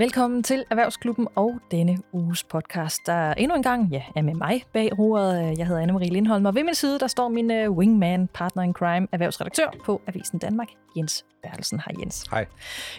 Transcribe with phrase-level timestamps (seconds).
[0.00, 4.64] Velkommen til Erhvervsklubben og denne uges podcast, der endnu en gang ja, er med mig
[4.72, 5.58] bag roret.
[5.58, 8.72] Jeg hedder Anne-Marie Lindholm, og ved min side der står min uh, wingman, partner in
[8.72, 11.80] crime, erhvervsredaktør på Avisen Danmark, Jens Bertelsen.
[11.80, 12.24] Hej Jens.
[12.30, 12.46] Hej.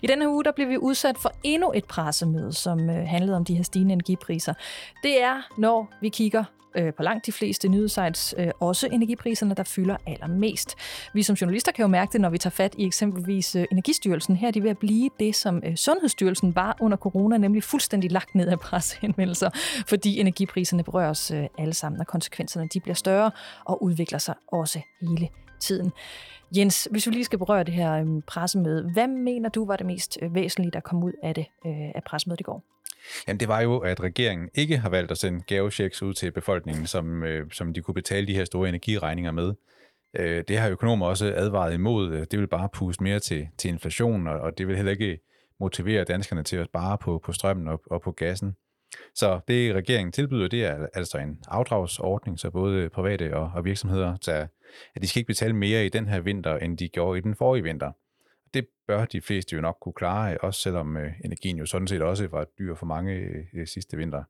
[0.01, 3.45] I denne uge der blev vi udsat for endnu et pressemøde, som uh, handlede om
[3.45, 4.53] de her stigende energipriser.
[5.03, 6.43] Det er, når vi kigger
[6.75, 10.75] øh, på langt de fleste nyhedssites øh, også energipriserne, der fylder allermest.
[11.13, 14.35] Vi som journalister kan jo mærke det, når vi tager fat i eksempelvis øh, Energistyrelsen.
[14.35, 18.11] Her er de ved at blive det, som øh, Sundhedsstyrelsen var under corona, nemlig fuldstændig
[18.11, 19.49] lagt ned af pressehenvendelser,
[19.87, 23.31] fordi energipriserne berører os øh, alle sammen, og konsekvenserne de bliver større
[23.65, 25.29] og udvikler sig også hele
[25.59, 25.91] tiden.
[26.55, 29.85] Jens, hvis vi lige skal berøre det her øh, pressemøde, hvad mener du var det
[29.85, 32.63] mest øh, væsentlige, der kom ud af det øh, af pressemødet i går?
[33.27, 36.87] Jamen, det var jo, at regeringen ikke har valgt at sende gavechecks ud til befolkningen,
[36.87, 39.53] som, øh, som de kunne betale de her store energiregninger med.
[40.19, 42.25] Øh, det har økonomer også advaret imod.
[42.25, 45.19] Det vil bare puste mere til, til inflation, og, og det vil heller ikke
[45.59, 48.55] motivere danskerne til at spare på, på strømmen og, og på gassen.
[49.15, 54.17] Så det regeringen tilbyder, det er altså en afdragsordning, så både private og, og virksomheder,
[54.21, 54.47] så
[54.95, 57.35] at de skal ikke betale mere i den her vinter, end de gjorde i den
[57.35, 57.91] forrige vinter
[58.53, 62.01] det bør de fleste jo nok kunne klare, også selvom øh, energien jo sådan set
[62.01, 64.23] også var dyr for mange øh, øh sidste vinter.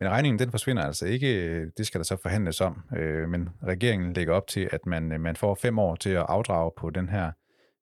[0.00, 3.48] Men regningen den forsvinder altså ikke, øh, det skal der så forhandles om, øh, men
[3.66, 6.90] regeringen lægger op til, at man, øh, man får fem år til at afdrage på
[6.90, 7.32] den her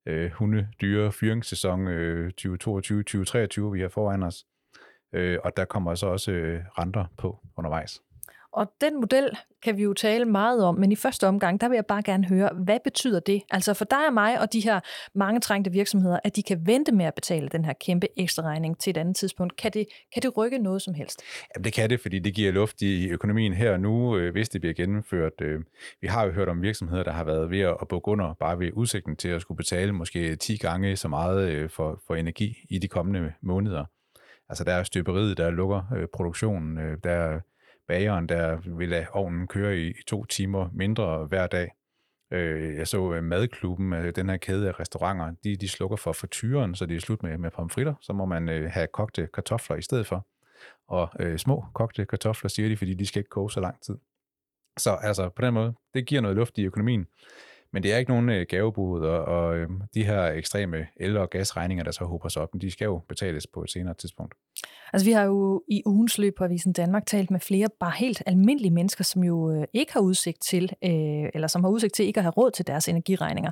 [0.05, 4.45] øh, hundedyre fyringssæson øh, 2022-2023, vi har foran os.
[5.13, 8.01] Øh, og der kommer så også øh, renter på undervejs.
[8.55, 9.29] Og den model
[9.63, 12.25] kan vi jo tale meget om, men i første omgang, der vil jeg bare gerne
[12.25, 13.41] høre, hvad betyder det?
[13.51, 14.79] Altså for dig og mig og de her
[15.15, 18.79] mange trængte virksomheder, at de kan vente med at betale den her kæmpe ekstra regning
[18.79, 19.55] til et andet tidspunkt.
[19.55, 21.21] Kan det, kan det rykke noget som helst?
[21.55, 24.49] Jamen det kan det, fordi det giver luft i økonomien her og nu, øh, hvis
[24.49, 25.41] det bliver gennemført.
[25.41, 25.59] Øh,
[26.01, 28.71] vi har jo hørt om virksomheder, der har været ved at bukke under bare ved
[28.73, 32.79] udsigten til at skulle betale måske 10 gange så meget øh, for, for energi i
[32.79, 33.85] de kommende måneder.
[34.49, 37.39] Altså der er støberiet, der lukker øh, produktionen, øh, der er
[37.87, 41.71] bageren, der vil lade ovnen køre i, to timer mindre hver dag.
[42.31, 46.13] Øh, jeg så øh, Madklubben, øh, den her kæde af restauranter, de, de slukker for
[46.13, 47.93] frityren, så det er slut med, med pomfritter.
[48.01, 50.27] Så må man øh, have kogte kartofler i stedet for.
[50.87, 53.97] Og øh, små kogte kartofler, siger de, fordi de skal ikke koge så lang tid.
[54.77, 57.07] Så altså på den måde, det giver noget luft i økonomien.
[57.71, 61.29] Men det er ikke nogen øh, gavebud, og, og øh, de her ekstreme el- og
[61.29, 64.33] gasregninger, der så håber sig op, de skal jo betales på et senere tidspunkt.
[64.93, 68.23] Altså vi har jo i ugens løb på Avisen Danmark talt med flere bare helt
[68.25, 72.05] almindelige mennesker, som jo øh, ikke har udsigt til, øh, eller som har udsigt til
[72.05, 73.51] ikke at have råd til deres energiregninger.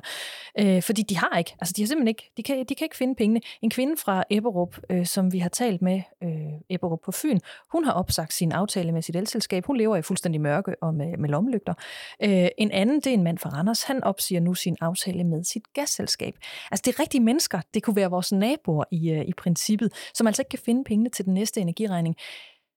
[0.60, 2.96] Øh, fordi de har ikke, altså de har simpelthen ikke, de kan, de kan ikke
[2.96, 3.40] finde pengene.
[3.62, 6.30] En kvinde fra Ebberup, øh, som vi har talt med, øh,
[6.70, 7.38] Ebberup på Fyn,
[7.72, 9.66] hun har opsagt sin aftale med sit elselskab.
[9.66, 11.74] Hun lever i fuldstændig mørke og med, med lommelygter.
[12.22, 15.44] Øh, en anden, det er en mand fra Randers, han opsiger nu sin aftale med
[15.44, 16.34] sit gasselskab.
[16.70, 20.26] Altså det er rigtige mennesker, det kunne være vores naboer i, øh, i princippet, som
[20.26, 22.16] altså ikke kan finde pengene til den næste energiregning.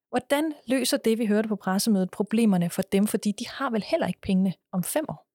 [0.10, 3.08] Hvordan løser det, vi hørte på pressemødet, problemerne for dem?
[3.08, 5.28] Fordi de har vel heller ikke pengene om fem år?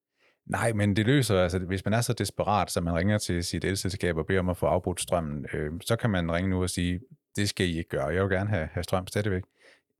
[0.47, 3.65] Nej, men det løser, altså hvis man er så desperat, så man ringer til sit
[3.65, 6.71] elselskab og beder om at få afbrudt strømmen, øh, så kan man ringe nu og
[6.71, 7.01] sige,
[7.37, 9.43] det skal I ikke gøre, jeg vil gerne have, have strøm stadigvæk.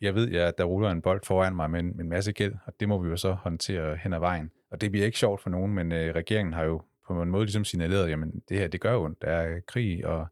[0.01, 2.55] Jeg ved, at der ruller en bold foran mig med en, med en masse gæld,
[2.67, 4.51] og det må vi jo så håndtere hen ad vejen.
[4.71, 7.45] Og det bliver ikke sjovt for nogen, men øh, regeringen har jo på en måde
[7.45, 9.23] ligesom signaleret, jamen det her, det gør ondt.
[9.23, 10.27] Der er krig, og,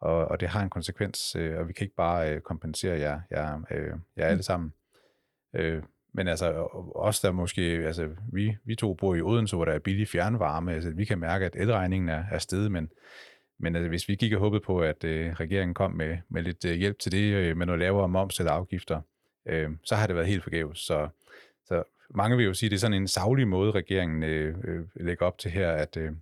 [0.00, 3.20] og, og det har en konsekvens, øh, og vi kan ikke bare øh, kompensere jer,
[3.30, 4.72] jer, øh, jer alle sammen.
[5.56, 9.72] Øh, men altså, os der måske, altså vi, vi to bor i Odense, hvor der
[9.72, 12.90] er billig fjernvarme, altså vi kan mærke, at elregningen er, er steget, men,
[13.58, 16.64] men altså, hvis vi gik og håbede på, at øh, regeringen kom med, med lidt
[16.64, 19.00] øh, hjælp til det, øh, med noget lavere moms eller afgifter,
[19.48, 20.78] øh, så har det været helt forgæves.
[20.78, 21.08] Så,
[21.64, 21.82] så
[22.14, 25.26] mange vil jo sige, at det er sådan en savlig måde, regeringen øh, øh, lægger
[25.26, 26.12] op til her, at øh,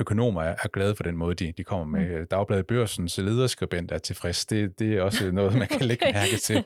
[0.00, 2.20] økonomer er, er glade for den måde, de, de kommer med.
[2.20, 2.26] Mm.
[2.26, 4.46] Dagbladet Børsens lederskribent er tilfreds.
[4.46, 6.64] Det, det er også noget, man kan lægge mærke til.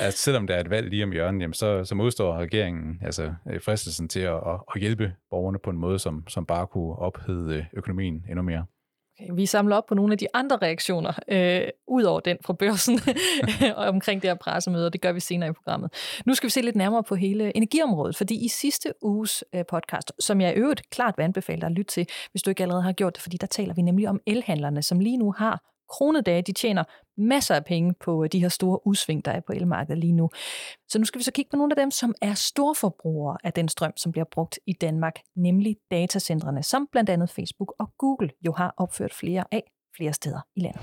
[0.00, 3.34] At selvom der er et valg lige om hjørnet, jamen så, så modstår regeringen altså,
[3.50, 4.40] øh, fristelsen til at,
[4.74, 8.64] at hjælpe borgerne på en måde, som, som bare kunne ophede økonomien endnu mere.
[9.20, 12.52] Okay, vi samler op på nogle af de andre reaktioner, øh, ud over den fra
[12.52, 13.00] børsen,
[13.76, 15.92] omkring det her pressemøde, og det gør vi senere i programmet.
[16.26, 20.12] Nu skal vi se lidt nærmere på hele energiområdet, fordi i sidste uges øh, podcast,
[20.18, 22.82] som jeg i øvrigt klart vil anbefale dig at lytte til, hvis du ikke allerede
[22.82, 26.42] har gjort det, fordi der taler vi nemlig om elhandlerne, som lige nu har kronedage,
[26.42, 26.84] de tjener
[27.16, 30.30] masser af penge på øh, de her store udsving, der er på elmarkedet lige nu.
[30.88, 33.68] Så nu skal vi så kigge på nogle af dem, som er storforbrugere af den
[33.68, 38.52] strøm, som bliver brugt i Danmark, nemlig datacentrene, som blandt andet Facebook og Google jo
[38.52, 39.62] har opført flere af
[39.96, 40.82] flere steder i landet.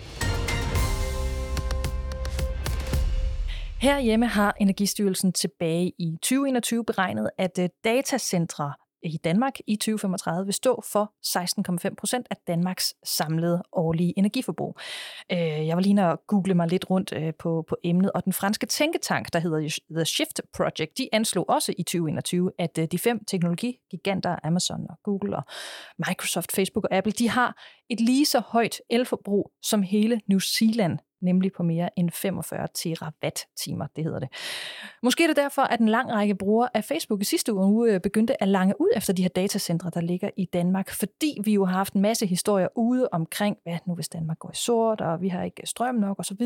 [3.82, 8.74] Herhjemme har Energistyrelsen tilbage i 2021 beregnet, at øh, datacentre
[9.04, 11.14] i Danmark i 2035 vil stå for
[11.90, 14.78] 16,5 procent af Danmarks samlede årlige energiforbrug.
[15.32, 18.34] Øh, jeg var lige at google mig lidt rundt øh, på, på emnet, og den
[18.34, 23.00] franske tænketank, der hedder The Shift Project, de anslog også i 2021, at øh, de
[23.00, 25.44] fem teknologigiganter, Amazon og Google og
[26.08, 31.00] Microsoft, Facebook og Apple, de har et lige så højt elforbrug som hele New Zealand
[31.22, 34.30] nemlig på mere end 45 terawatt-timer, det hedder det.
[35.04, 38.00] Måske er det derfor, at en lang række brugere af Facebook i sidste uge øh,
[38.02, 41.66] begyndte at lange ud efter de her datacentre, der ligger i Danmark, fordi vi jo
[41.66, 45.22] har haft en masse historier ude omkring, hvad nu hvis Danmark går i sort, og
[45.22, 46.42] vi har ikke strøm nok osv.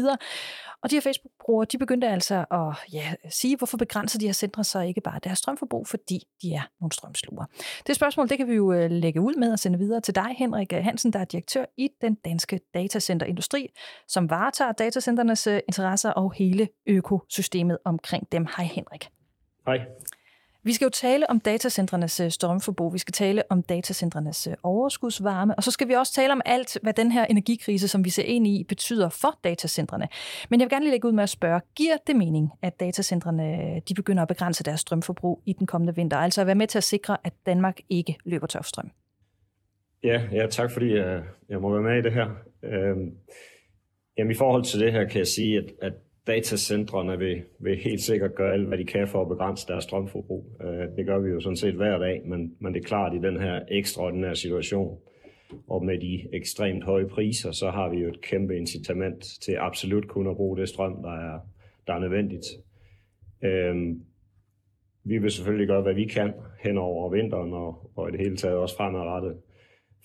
[0.84, 4.64] Og de her Facebook-brugere, de begyndte altså at ja, sige, hvorfor begrænser de her centre
[4.64, 7.46] så ikke bare deres strømforbrug, fordi de er nogle strømsluger.
[7.88, 10.36] Det spørgsmål, det kan vi jo øh, lægge ud med og sende videre til dig,
[10.38, 13.68] Henrik Hansen, der er direktør i den danske datacenterindustri,
[14.08, 18.48] som varetager varetager datacenternes øh, interesser og hele økosystemet omkring dem.
[18.58, 19.10] Hej Henrik.
[19.66, 19.80] Hej.
[20.66, 25.56] Vi skal jo tale om datacentrenes øh, strømforbrug, vi skal tale om datacentrenes øh, overskudsvarme,
[25.56, 28.24] og så skal vi også tale om alt, hvad den her energikrise, som vi ser
[28.24, 30.08] ind i, betyder for datacentrene.
[30.50, 33.80] Men jeg vil gerne lige lægge ud med at spørge, giver det mening, at datacentrene
[33.90, 36.78] de begynder at begrænse deres strømforbrug i den kommende vinter, altså at være med til
[36.78, 38.92] at sikre, at Danmark ikke løber tør strøm?
[40.04, 42.28] Ja, ja, tak fordi jeg, jeg må være med i det her.
[42.64, 43.12] Øhm,
[44.18, 45.94] Jamen i forhold til det her kan jeg sige, at, at
[46.28, 50.46] datacentrene vil, vil helt sikkert gøre alt, hvad de kan for at begrænse deres strømforbrug.
[50.64, 53.28] Øh, det gør vi jo sådan set hver dag, men, men det er klart i
[53.28, 54.98] den her ekstraordinære situation,
[55.68, 60.08] og med de ekstremt høje priser, så har vi jo et kæmpe incitament til absolut
[60.08, 61.40] kun at bruge det strøm, der er,
[61.88, 62.46] der er nødvendigt.
[63.44, 63.98] Uh,
[65.06, 66.34] vi vil selvfølgelig gøre, hvad vi kan
[66.64, 69.38] hen over vinteren og, og i det hele taget også fremadrettet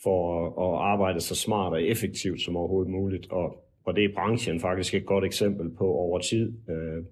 [0.03, 3.33] for at, at arbejde så smart og effektivt som overhovedet muligt.
[3.33, 6.53] Og og det er branchen faktisk et godt eksempel på over tid.
[6.71, 7.05] Øh,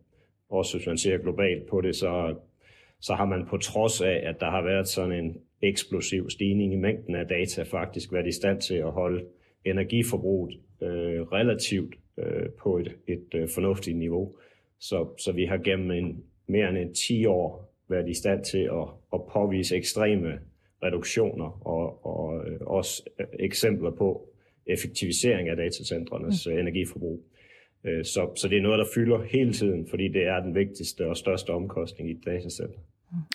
[0.48, 2.34] også hvis man ser globalt på det, så,
[3.00, 6.76] så har man på trods af, at der har været sådan en eksplosiv stigning i
[6.76, 9.24] mængden af data, faktisk været i stand til at holde
[9.64, 14.36] energiforbruget øh, relativt øh, på et, et øh, fornuftigt niveau.
[14.80, 18.68] Så, så vi har gennem en, mere end en 10 år været i stand til
[18.72, 20.38] at, at påvise ekstreme
[20.82, 24.28] reduktioner og, og øh, også øh, eksempler på,
[24.66, 26.58] effektivisering af datacentrenes mm.
[26.58, 27.20] energiforbrug.
[27.84, 31.06] Øh, så, så det er noget, der fylder hele tiden, fordi det er den vigtigste
[31.06, 32.78] og største omkostning i et datacenter.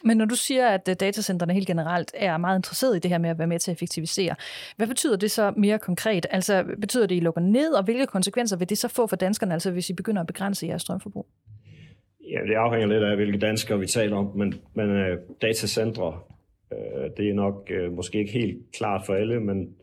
[0.03, 3.17] Men når du siger, at øh, datacentrene helt generelt er meget interesseret i det her
[3.17, 4.35] med at være med til at effektivisere,
[4.77, 6.25] hvad betyder det så mere konkret?
[6.29, 9.15] Altså betyder det, at I lukker ned, og hvilke konsekvenser vil det så få for
[9.15, 11.27] danskerne, altså hvis I begynder at begrænse jeres strømforbrug?
[12.21, 16.19] Ja, det afhænger lidt af, hvilke danskere vi taler om, men, men uh, datacentre,
[16.71, 19.75] uh, det er nok uh, måske ikke helt klart for alle, men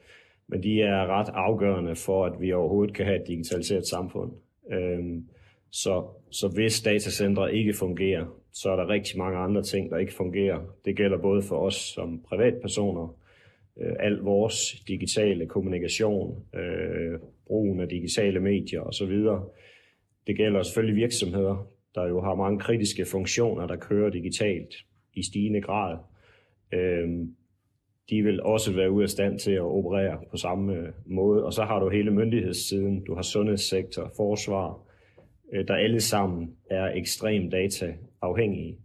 [0.48, 4.32] men de er ret afgørende for, at vi overhovedet kan have et digitaliseret samfund.
[4.72, 5.28] Øhm,
[5.70, 10.14] så, så hvis datacentre ikke fungerer, så er der rigtig mange andre ting, der ikke
[10.14, 10.60] fungerer.
[10.84, 13.16] Det gælder både for os som privatpersoner,
[13.80, 19.12] øh, al vores digitale kommunikation, øh, brugen af digitale medier osv.
[20.26, 24.74] Det gælder selvfølgelig virksomheder, der jo har mange kritiske funktioner, der kører digitalt
[25.14, 25.98] i stigende grad.
[26.72, 27.34] Øhm,
[28.10, 31.44] de vil også være ude af stand til at operere på samme øh, måde.
[31.44, 34.80] Og så har du hele myndighedssiden, du har sundhedssektor, forsvar,
[35.52, 38.78] øh, der alle sammen er ekstremt dataafhængige.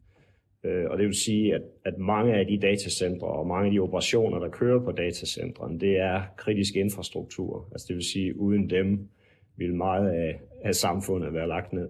[0.64, 3.80] Øh, og det vil sige, at, at mange af de datacentre og mange af de
[3.80, 7.68] operationer, der kører på datacentrene, det er kritisk infrastruktur.
[7.72, 9.10] Altså det vil sige, uden dem
[9.58, 11.90] vil meget af, af samfundet være lagt ned.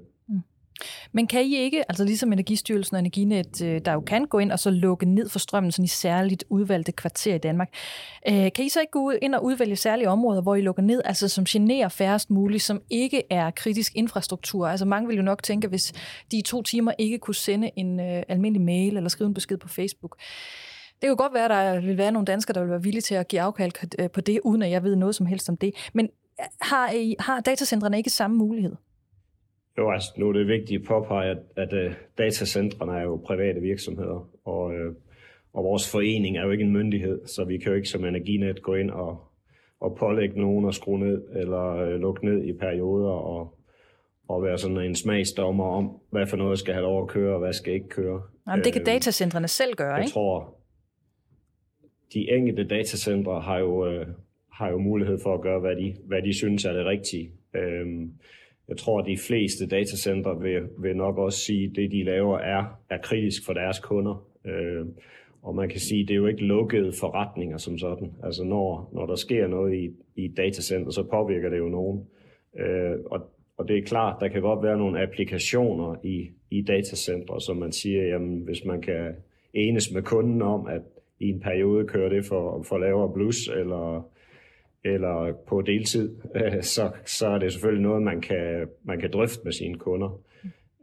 [1.11, 4.51] Men kan I ikke, altså ligesom Energistyrelsen og Energinet, øh, der jo kan gå ind
[4.51, 7.69] og så lukke ned for strømmen sådan i særligt udvalgte kvarter i Danmark,
[8.29, 11.01] øh, kan I så ikke gå ind og udvælge særlige områder, hvor I lukker ned,
[11.05, 14.67] altså som generer færrest muligt, som ikke er kritisk infrastruktur?
[14.67, 15.93] Altså mange vil jo nok tænke, hvis
[16.31, 19.57] de i to timer ikke kunne sende en øh, almindelig mail eller skrive en besked
[19.57, 20.17] på Facebook,
[21.01, 23.15] det kan godt være, at der vil være nogle danskere, der vil være villige til
[23.15, 25.89] at give afkald øh, på det, uden at jeg ved noget som helst om det.
[25.93, 28.75] Men øh, har, I, har datacentrene ikke samme mulighed?
[29.77, 33.61] Jo, altså nu er det vigtigt at påpege, at, at uh, datacentrene er jo private
[33.61, 34.95] virksomheder, og, uh,
[35.53, 38.61] og vores forening er jo ikke en myndighed, så vi kan jo ikke som Energinet
[38.61, 39.23] gå ind og,
[39.79, 43.57] og pålægge nogen at skrue ned eller uh, lukke ned i perioder og,
[44.29, 47.39] og være sådan en smagsdommer om, hvad for noget skal have lov at køre, og
[47.39, 48.21] hvad skal ikke køre.
[48.47, 50.07] Jamen, det kan datacentrene selv gøre, jeg ikke?
[50.07, 50.55] Jeg tror,
[52.13, 54.07] de enkelte datacentre har jo, uh,
[54.51, 57.31] har jo mulighed for at gøre, hvad de, hvad de synes er det rigtige.
[57.55, 58.09] Uh,
[58.67, 62.39] jeg tror, at de fleste datacenter vil, vil nok også sige, at det, de laver,
[62.39, 64.27] er, er kritisk for deres kunder.
[64.46, 64.86] Øh,
[65.41, 68.12] og man kan sige, at det er jo ikke lukkede forretninger som sådan.
[68.24, 72.05] Altså når, når der sker noget i, i et datacenter, så påvirker det jo nogen.
[72.60, 73.22] Øh, og,
[73.58, 77.72] og det er klart, der kan godt være nogle applikationer i, i datacenter, som man
[77.72, 79.15] siger, jamen hvis man kan
[79.53, 80.82] enes med kunden om, at
[81.20, 84.12] i en periode kører det for, for lavere blus, eller,
[84.85, 86.15] eller på deltid,
[86.61, 90.21] så, så er det selvfølgelig noget, man kan, man kan drøfte med sine kunder.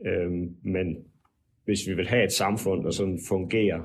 [0.06, 1.04] Øhm, men
[1.64, 3.80] hvis vi vil have et samfund, der sådan fungerer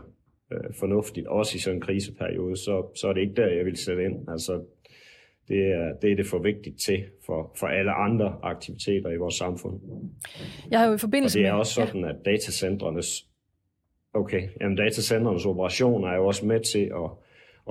[0.54, 3.78] øh, fornuftigt, også i sådan en kriseperiode, så, så er det ikke der, jeg vil
[3.78, 4.30] sætte ind.
[4.30, 4.64] Altså,
[5.48, 9.36] det er, det er det for vigtigt til for, for alle andre aktiviteter i vores
[9.36, 9.80] samfund.
[10.72, 12.10] Jeg har jo i forbindelse Og det er også sådan, ja.
[12.10, 13.28] at datacentrenes,
[14.14, 17.10] okay, jamen datacentrenes operationer er jo også med til at,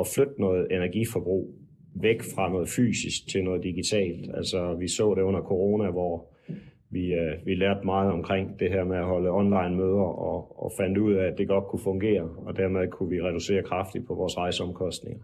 [0.00, 1.54] at flytte noget energiforbrug
[1.94, 4.30] væk fra noget fysisk til noget digitalt.
[4.34, 6.26] Altså vi så det under corona, hvor
[6.90, 10.72] vi, øh, vi lærte meget omkring det her med at holde online møder og, og
[10.76, 14.14] fandt ud af, at det godt kunne fungere, og dermed kunne vi reducere kraftigt på
[14.14, 15.22] vores rejseomkostninger.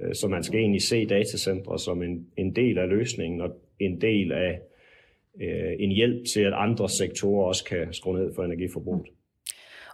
[0.00, 4.00] Øh, så man skal egentlig se datacentre som en, en del af løsningen og en
[4.00, 4.60] del af
[5.40, 9.06] øh, en hjælp til, at andre sektorer også kan skrue ned for energiforbruget.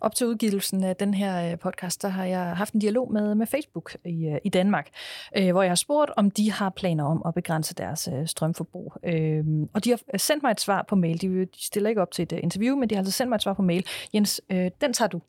[0.01, 3.35] Op til udgivelsen af den her øh, podcast, der har jeg haft en dialog med,
[3.35, 4.89] med Facebook i, øh, i Danmark,
[5.37, 8.95] øh, hvor jeg har spurgt, om de har planer om at begrænse deres øh, strømforbrug.
[9.05, 11.21] Øh, og de har øh, sendt mig et svar på mail.
[11.21, 13.43] De, de stiller ikke op til et interview, men de har altså sendt mig et
[13.43, 13.87] svar på mail.
[14.15, 15.21] Jens, øh, den tager du.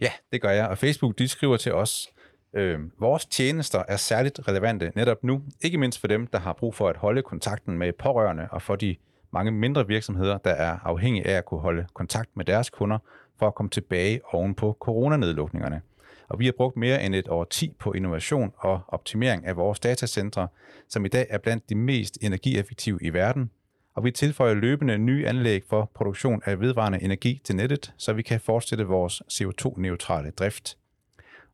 [0.00, 0.68] Ja, det gør jeg.
[0.68, 2.08] Og Facebook, de skriver til os,
[2.56, 6.74] Øh, vores tjenester er særligt relevante netop nu, ikke mindst for dem, der har brug
[6.74, 8.96] for at holde kontakten med pårørende, og for de
[9.32, 12.98] mange mindre virksomheder, der er afhængige af at kunne holde kontakt med deres kunder,
[13.38, 15.80] for at komme tilbage oven på coronanedlukningerne.
[16.28, 19.80] Og vi har brugt mere end et år 10 på innovation og optimering af vores
[19.80, 20.48] datacentre,
[20.88, 23.50] som i dag er blandt de mest energieffektive i verden.
[23.94, 28.22] Og vi tilføjer løbende nye anlæg for produktion af vedvarende energi til nettet, så vi
[28.22, 30.78] kan fortsætte vores CO2-neutrale drift.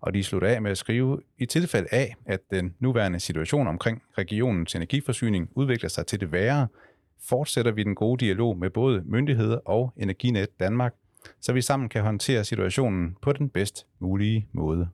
[0.01, 4.03] Og de slutter af med at skrive, i tilfælde af, at den nuværende situation omkring
[4.19, 6.69] regionens energiforsyning udvikler sig til det værre,
[7.21, 10.95] fortsætter vi den gode dialog med både myndigheder og Energinet Danmark,
[11.41, 14.89] så vi sammen kan håndtere situationen på den bedst mulige måde.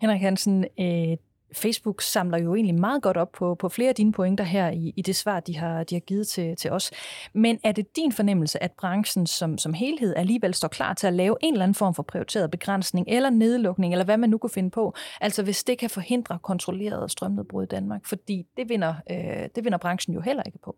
[0.00, 1.16] Henrik Hansen, øh,
[1.52, 4.92] Facebook samler jo egentlig meget godt op på, på flere af dine pointer her i,
[4.96, 6.90] i det svar, de har, de har givet til, til os.
[7.34, 11.12] Men er det din fornemmelse, at branchen som, som helhed alligevel står klar til at
[11.12, 14.50] lave en eller anden form for prioriteret begrænsning eller nedlukning, eller hvad man nu kunne
[14.50, 18.06] finde på, altså hvis det kan forhindre kontrolleret strømnedbrud i Danmark?
[18.06, 20.76] Fordi det vinder, øh, det vinder branchen jo heller ikke på.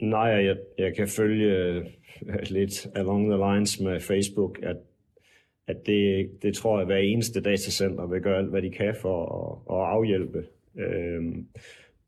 [0.00, 1.84] Nej, jeg, jeg kan følge øh,
[2.50, 4.76] lidt along the lines med Facebook, at
[5.66, 9.24] at det, det tror jeg, hver eneste datacenter vil gøre alt, hvad de kan for
[9.24, 10.44] at, at afhjælpe.
[10.78, 11.46] Øhm,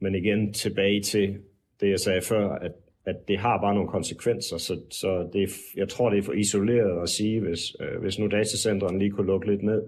[0.00, 1.38] men igen tilbage til
[1.80, 2.72] det, jeg sagde før, at,
[3.04, 7.02] at det har bare nogle konsekvenser, så, så det, jeg tror, det er for isoleret
[7.02, 9.82] at sige, hvis, øh, hvis nu datacenteren lige kunne lukke lidt ned,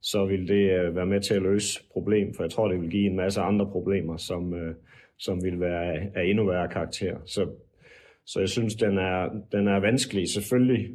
[0.00, 2.90] så vil det øh, være med til at løse problem, for jeg tror, det vil
[2.90, 4.74] give en masse andre problemer, som, øh,
[5.18, 7.16] som vil være af, endnu værre karakter.
[7.24, 7.48] Så,
[8.26, 10.28] så jeg synes, den er, den er vanskelig.
[10.28, 10.88] Selvfølgelig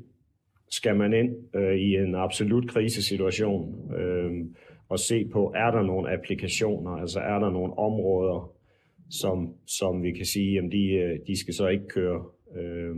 [0.69, 4.31] skal man ind øh, i en absolut krisesituation øh,
[4.89, 8.53] og se på, er der nogle applikationer, altså er der nogle områder,
[9.09, 12.25] som, som vi kan sige, at de, øh, de skal så ikke køre.
[12.55, 12.95] Øh,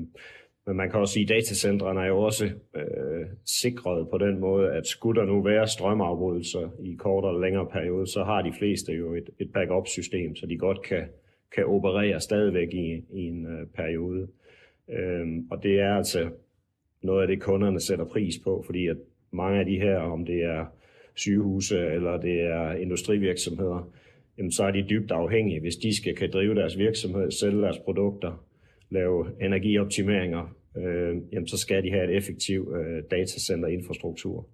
[0.68, 4.72] men man kan også sige, at datacentrene er jo også øh, sikret på den måde,
[4.72, 8.94] at skulle der nu være strømafbrydelser i kortere eller længere periode, så har de fleste
[8.94, 11.04] jo et, et backup-system, så de godt kan,
[11.56, 14.28] kan operere stadigvæk i, i en øh, periode.
[14.90, 16.30] Øhm, og det er altså
[17.02, 18.98] noget af det, kunderne sætter pris på, fordi at
[19.32, 20.66] mange af de her, om det er
[21.16, 23.92] sygehuse eller det er industrivirksomheder,
[24.38, 25.60] jamen så er de dybt afhængige.
[25.60, 28.46] Hvis de skal kan drive deres virksomhed, sælge deres produkter,
[28.94, 30.44] lave energioptimeringer,
[30.78, 34.48] øh, jamen så skal de have et effektiv øh, datacenterinfrastruktur.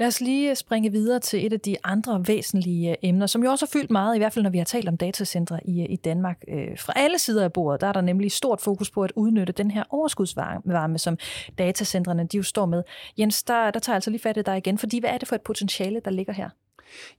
[0.00, 3.50] Lad os lige springe videre til et af de andre væsentlige øh, emner, som jo
[3.50, 5.86] også har fyldt meget, i hvert fald når vi har talt om datacentre i, øh,
[5.90, 6.44] i Danmark.
[6.48, 9.52] Øh, fra alle sider af bordet, der er der nemlig stort fokus på at udnytte
[9.52, 11.18] den her overskudsvarme, som
[11.58, 12.82] datacentrene de jo står med.
[13.18, 15.28] Jens, der, der tager jeg altså lige fat i dig igen, fordi hvad er det
[15.28, 16.48] for et potentiale, der ligger her?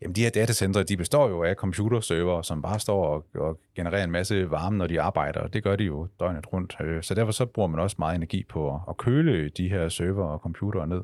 [0.02, 4.04] Jamen, de her datacenter, de består jo af computerserver, som bare står og, og genererer
[4.04, 6.76] en masse varme, når de arbejder, og det gør de jo døgnet rundt.
[6.82, 10.26] Øh, så derfor så bruger man også meget energi på at køle de her server
[10.26, 11.02] og computere ned.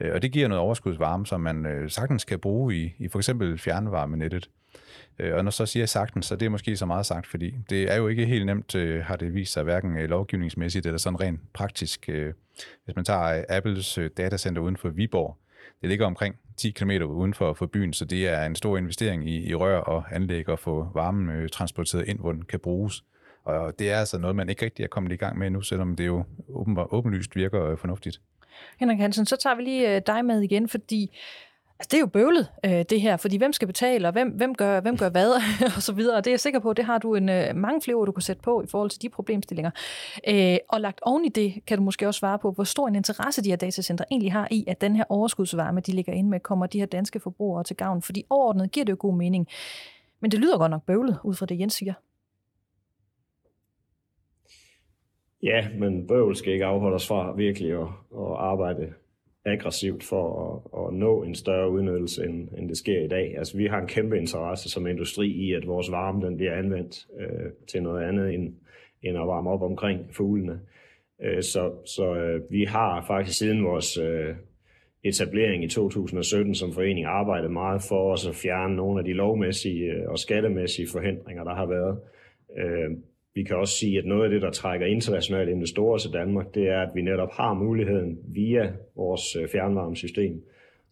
[0.00, 3.18] Øh, og det giver noget overskudsvarme, som man øh, sagtens kan bruge i, i for
[3.18, 4.50] eksempel fjernvarmenettet.
[5.18, 7.92] Og når så siger jeg sagtens, så det er måske så meget sagt, fordi det
[7.92, 12.08] er jo ikke helt nemt, har det vist sig, hverken lovgivningsmæssigt eller sådan rent praktisk.
[12.84, 15.36] Hvis man tager Apples datacenter uden for Viborg,
[15.82, 19.28] det ligger omkring 10 km uden for, for byen, så det er en stor investering
[19.28, 23.04] i, i rør og anlæg at få varmen øh, transporteret ind, hvor den kan bruges.
[23.44, 25.96] Og det er altså noget, man ikke rigtig er kommet i gang med nu, selvom
[25.96, 28.20] det jo åben, åbenlyst virker øh, fornuftigt.
[28.80, 31.18] Henrik Hansen, så tager vi lige øh, dig med igen, fordi
[31.82, 34.54] Altså, det er jo bøvlet, øh, det her, fordi hvem skal betale, og hvem, hvem,
[34.54, 35.32] gør, hvem gør hvad,
[35.76, 36.16] og så videre.
[36.16, 38.12] Og det er jeg sikker på, det har du en, øh, mange flere ord, du
[38.12, 39.70] kan sætte på i forhold til de problemstillinger.
[40.28, 42.94] Øh, og lagt oven i det, kan du måske også svare på, hvor stor en
[42.94, 46.40] interesse de her datacenter egentlig har i, at den her overskudsvarme, de ligger inde med,
[46.40, 48.02] kommer de her danske forbrugere til gavn.
[48.02, 49.48] Fordi overordnet giver det jo god mening.
[50.20, 51.94] Men det lyder godt nok bøvlet, ud fra det Jens siger.
[55.42, 58.92] Ja, men bøvl skal ikke afholde os fra virkelig at, at arbejde
[59.44, 63.34] aggressivt for at, at nå en større udnyttelse, end, end det sker i dag.
[63.38, 67.06] Altså, vi har en kæmpe interesse som industri i, at vores varme den bliver anvendt
[67.20, 68.54] øh, til noget andet end,
[69.02, 70.60] end at varme op omkring fuglene.
[71.22, 74.34] Øh, så så øh, vi har faktisk siden vores øh,
[75.04, 79.84] etablering i 2017 som forening arbejdet meget for os at fjerne nogle af de lovmæssige
[79.84, 81.98] øh, og skattemæssige forhindringer, der har været.
[82.58, 82.90] Øh,
[83.34, 86.68] vi kan også sige, at noget af det, der trækker internationale investorer til Danmark, det
[86.68, 90.44] er, at vi netop har muligheden via vores øh, fjernvarmesystem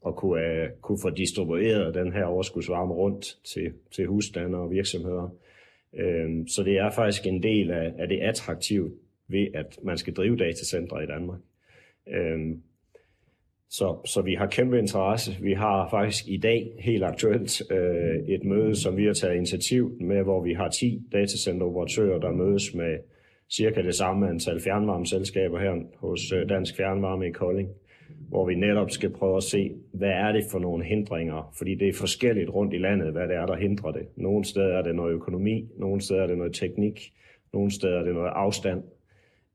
[0.07, 5.31] at kunne, uh, kunne få distribueret den her overskudsvarme rundt til, til husstande og virksomheder.
[5.93, 8.93] Uh, så det er faktisk en del af, af det attraktive
[9.29, 11.39] ved, at man skal drive datacenter i Danmark.
[12.07, 12.57] Uh,
[13.71, 15.37] så, så vi har kæmpe interesse.
[15.41, 19.93] Vi har faktisk i dag helt aktuelt øh, et møde, som vi har taget initiativ
[20.01, 22.99] med, hvor vi har 10 datacenteroperatører, der mødes med
[23.51, 27.69] cirka det samme antal fjernvarmeselskaber her hos øh, Dansk Fjernvarme i Kolding,
[28.29, 31.89] hvor vi netop skal prøve at se, hvad er det for nogle hindringer, fordi det
[31.89, 34.07] er forskelligt rundt i landet, hvad det er, der hindrer det.
[34.17, 37.13] Nogle steder er det noget økonomi, nogle steder er det noget teknik,
[37.53, 38.83] nogle steder er det noget afstand.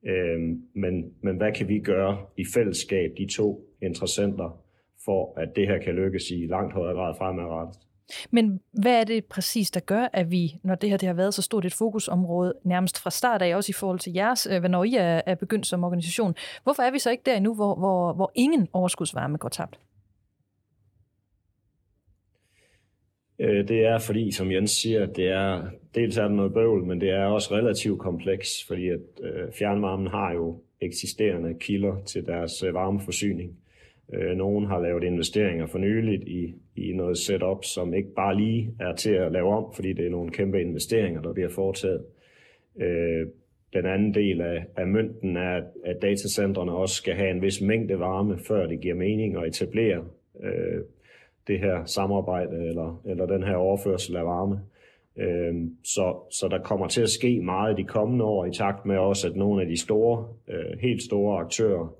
[0.05, 0.39] Øh,
[0.73, 4.61] men, men hvad kan vi gøre i fællesskab, de to interessenter,
[5.05, 7.81] for at det her kan lykkes i langt højere grad fremadrettet.
[8.31, 11.33] Men hvad er det præcis, der gør, at vi, når det her det har været
[11.33, 14.83] så stort et fokusområde, nærmest fra start af, også i forhold til jeres, øh, når
[14.83, 18.13] I er, er begyndt som organisation, hvorfor er vi så ikke der endnu, hvor, hvor,
[18.13, 19.79] hvor ingen overskudsvarme går tabt?
[23.39, 25.61] Øh, det er fordi, som Jens siger, det er,
[25.95, 30.07] dels er det noget bøvl, men det er også relativt kompleks, fordi at øh, fjernvarmen
[30.07, 33.57] har jo eksisterende kilder til deres øh, varmeforsyning.
[34.13, 38.73] Øh, nogen har lavet investeringer for nyligt i, i noget setup, som ikke bare lige
[38.79, 42.05] er til at lave om, fordi det er nogle kæmpe investeringer, der bliver foretaget.
[42.81, 43.27] Øh,
[43.73, 47.99] den anden del af, af mønten er, at datacentrene også skal have en vis mængde
[47.99, 50.03] varme, før det giver mening at etablere
[50.43, 50.81] øh,
[51.47, 54.59] det her samarbejde eller, eller den her overførsel af varme.
[55.17, 55.53] Øh,
[55.83, 58.97] så, så der kommer til at ske meget i de kommende år, i takt med
[58.97, 61.95] også, at nogle af de store, øh, helt store aktører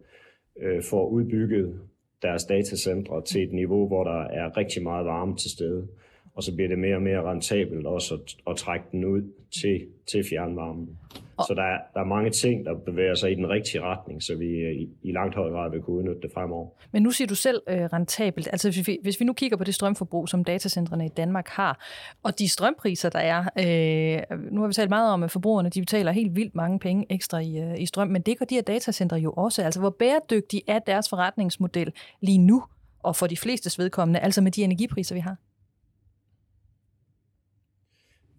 [0.61, 1.79] øh, får udbygget
[2.21, 5.87] deres datacentre til et niveau, hvor der er rigtig meget varme til stede.
[6.35, 9.21] Og så bliver det mere og mere rentabelt også at, at trække den ud
[9.61, 10.97] til, til fjernvarmen.
[11.43, 14.35] Så der er, der er mange ting, der bevæger sig i den rigtige retning, så
[14.35, 16.69] vi øh, i, i langt højere grad vil kunne udnytte det fremover.
[16.91, 18.47] Men nu siger du selv øh, rentabelt.
[18.47, 21.85] Altså hvis vi, hvis vi nu kigger på det strømforbrug, som datacentrene i Danmark har,
[22.23, 25.81] og de strømpriser, der er, øh, nu har vi talt meget om, at forbrugerne de
[25.81, 28.61] betaler helt vildt mange penge ekstra i, øh, i strøm, men det gør de her
[28.61, 29.63] datacentre jo også.
[29.63, 32.63] Altså hvor bæredygtig er deres forretningsmodel lige nu,
[33.03, 35.35] og for de flestes vedkommende, altså med de energipriser, vi har?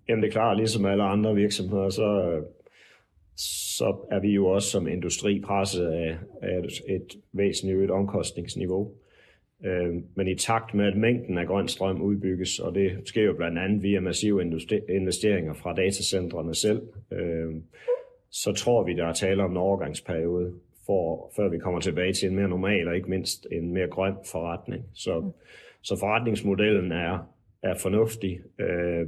[0.08, 2.40] Jamen det er klart, ligesom alle andre virksomheder, så
[3.36, 8.92] så er vi jo også som industri presset af, af et væsentligt øget omkostningsniveau.
[9.64, 13.32] Øh, men i takt med, at mængden af grøn strøm udbygges, og det sker jo
[13.32, 14.42] blandt andet via massive
[14.88, 17.54] investeringer fra datacentrene selv, øh,
[18.30, 20.52] så tror vi, der er tale om en overgangsperiode,
[20.86, 24.14] for, før vi kommer tilbage til en mere normal og ikke mindst en mere grøn
[24.30, 24.84] forretning.
[24.94, 25.30] Så,
[25.82, 29.06] så forretningsmodellen er, er fornuftig, øh,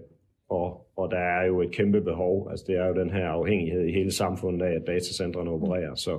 [0.48, 2.50] og, og der er jo et kæmpe behov.
[2.50, 5.94] Altså det er jo den her afhængighed i hele samfundet af, at datacentrene opererer.
[5.94, 6.18] Så,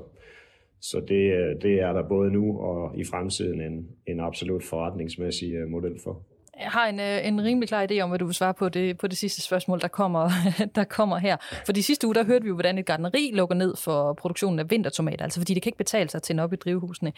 [0.81, 5.67] så det, det er der både nu og i fremtiden en, en absolut forretningsmæssig øh,
[5.67, 6.21] model for.
[6.59, 8.97] Jeg har en, øh, en rimelig klar idé om, hvad du vil svare på det,
[8.97, 10.29] på det sidste spørgsmål, der kommer,
[10.75, 11.37] der kommer her.
[11.65, 14.59] For de sidste uge, der hørte vi jo, hvordan et gardneri lukker ned for produktionen
[14.59, 17.13] af vintertomater, altså fordi det kan ikke betale sig at tænde op i drivhusene.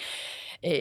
[0.66, 0.72] Øh,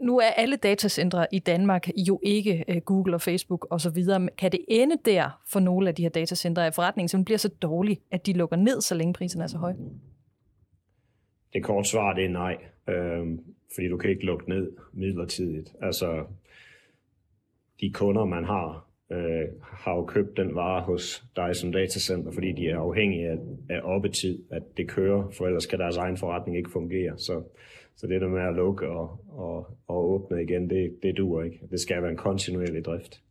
[0.00, 4.04] nu er alle datacentre i Danmark jo ikke øh, Google og Facebook osv.
[4.38, 7.48] Kan det ende der for nogle af de her datacentre, at forretningen som bliver så
[7.48, 9.72] dårlig, at de lukker ned, så længe prisen er så høj?
[11.52, 12.56] Det korte svar det er nej,
[12.88, 13.38] øh,
[13.74, 15.74] fordi du kan ikke lukke ned midlertidigt.
[15.82, 16.24] Altså,
[17.84, 22.52] de kunder, man har, øh, har jo købt den vare hos dig som datacenter, fordi
[22.52, 26.56] de er afhængige af, af oppetid, at det kører, for ellers kan deres egen forretning
[26.56, 27.18] ikke fungere.
[27.18, 27.42] Så,
[27.96, 31.60] så det der med at lukke og, og, og åbne igen, det, det duer ikke.
[31.70, 33.22] Det skal være en kontinuerlig drift.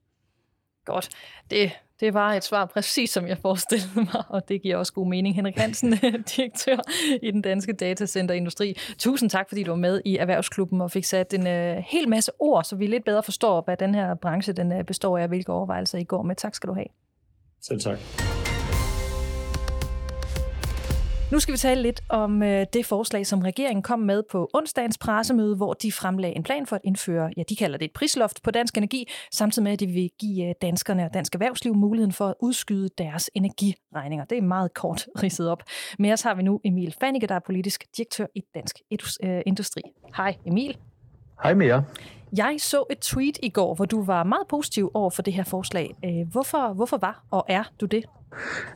[0.86, 1.10] Godt.
[1.52, 1.72] Det,
[2.04, 5.36] det var et svar præcis som jeg forestillede mig, og det giver også god mening.
[5.36, 5.92] Henrik Hansen,
[6.36, 6.78] direktør
[7.22, 8.78] i den danske datacenterindustri.
[8.98, 12.32] Tusind tak, fordi du var med i Erhvervsklubben og fik sat en uh, hel masse
[12.39, 15.52] ord, så vi lidt bedre forstår, hvad den her branche den, uh, består af, hvilke
[15.52, 16.36] overvejelser I går med.
[16.36, 16.88] Tak skal du have.
[17.62, 18.33] Selv tak.
[21.34, 24.98] Nu skal vi tale lidt om øh, det forslag, som regeringen kom med på onsdagens
[24.98, 28.43] pressemøde, hvor de fremlagde en plan for at indføre, ja, de kalder det et prisloft
[28.43, 32.13] på dansk energi, samtidig med, at de vil give øh, danskerne og dansk erhvervsliv muligheden
[32.13, 34.26] for at udskyde deres energiregninger.
[34.26, 35.63] Det er meget kort ridset op.
[36.00, 38.80] Med os har vi nu Emil Fannike, der er politisk direktør i Dansk
[39.24, 39.82] øh, Industri.
[40.17, 40.78] Hej Emil.
[41.43, 41.82] Hej med jer.
[42.38, 45.43] Jeg så et tweet i går, hvor du var meget positiv over for det her
[45.43, 45.96] forslag.
[46.06, 48.04] Øh, hvorfor, hvorfor var og er du det?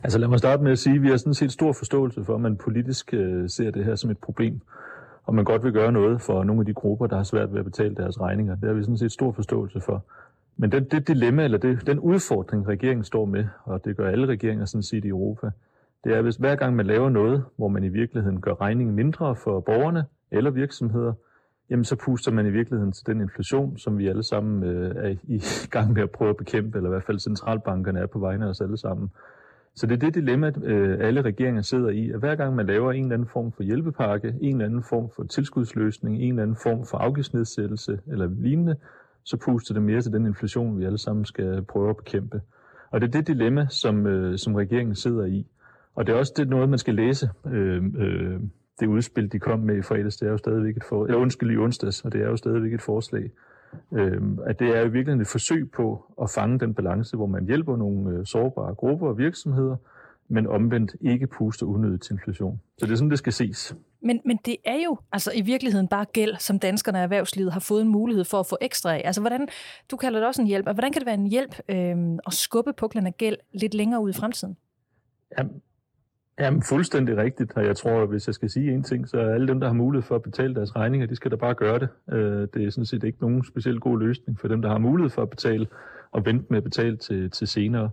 [0.02, 2.34] Altså lad mig starte med at sige, at vi har sådan set stor forståelse for,
[2.34, 4.60] at man politisk øh, ser det her som et problem,
[5.24, 7.58] og man godt vil gøre noget for nogle af de grupper, der har svært ved
[7.58, 8.54] at betale deres regninger.
[8.54, 10.04] Det har vi sådan set stor forståelse for.
[10.56, 14.26] Men den, det dilemma, eller det, den udfordring, regeringen står med, og det gør alle
[14.26, 15.50] regeringer sådan set i Europa,
[16.04, 19.36] det er, hvis hver gang man laver noget, hvor man i virkeligheden gør regningen mindre
[19.36, 21.12] for borgerne eller virksomheder,
[21.70, 25.14] jamen så puster man i virkeligheden til den inflation, som vi alle sammen øh, er
[25.22, 25.42] i
[25.76, 28.48] gang med at prøve at bekæmpe, eller i hvert fald centralbankerne er på vegne af
[28.48, 29.10] os alle sammen.
[29.74, 32.92] Så det er det dilemma, øh, alle regeringer sidder i, at hver gang man laver
[32.92, 36.56] en eller anden form for hjælpepakke, en eller anden form for tilskudsløsning, en eller anden
[36.62, 38.76] form for afgiftsnedsættelse eller lignende,
[39.24, 42.40] så puster det mere til den inflation, vi alle sammen skal prøve at bekæmpe.
[42.90, 45.46] Og det er det dilemma, som, øh, som regeringen sidder i.
[45.94, 47.30] Og det er også det noget, man skal læse.
[47.46, 48.40] Øh, øh,
[48.80, 51.50] det udspil, de kom med i fredags, det er jo stadigvæk et for, eller undskyld
[51.50, 53.30] i onsdags, og det er jo stadigvæk et forslag,
[53.92, 57.46] øh, at det er jo virkelig et forsøg på at fange den balance, hvor man
[57.46, 59.76] hjælper nogle øh, sårbare grupper og virksomheder,
[60.28, 62.60] men omvendt ikke puster unødigt til inflation.
[62.78, 63.76] Så det er sådan, det skal ses.
[64.00, 67.60] Men, men det er jo altså i virkeligheden bare gæld, som danskerne og erhvervslivet har
[67.60, 69.02] fået en mulighed for at få ekstra af.
[69.04, 69.48] Altså hvordan,
[69.90, 72.32] du kalder det også en hjælp, og hvordan kan det være en hjælp øh, at
[72.32, 74.56] skubbe puklen af gæld lidt længere ud i fremtiden?
[75.38, 75.62] Jamen,
[76.40, 79.48] Jamen, fuldstændig rigtigt, og jeg tror, hvis jeg skal sige en ting, så er alle
[79.48, 81.88] dem, der har mulighed for at betale deres regninger, de skal da bare gøre det.
[82.12, 85.10] Øh, det er sådan set ikke nogen specielt god løsning for dem, der har mulighed
[85.10, 85.66] for at betale,
[86.12, 87.90] og vente med at betale til, til senere.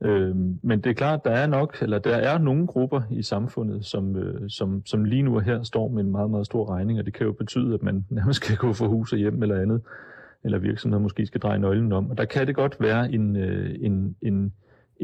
[0.00, 3.84] Øh, men det er klart, der er nok, eller der er nogle grupper i samfundet,
[3.84, 6.98] som, øh, som, som lige nu og her står med en meget, meget stor regning,
[6.98, 9.60] og det kan jo betyde, at man nærmest skal gå for hus og hjem eller
[9.60, 9.82] andet,
[10.44, 12.10] eller virksomheder måske skal dreje nøglen om.
[12.10, 14.52] Og der kan det godt være en, øh, en, en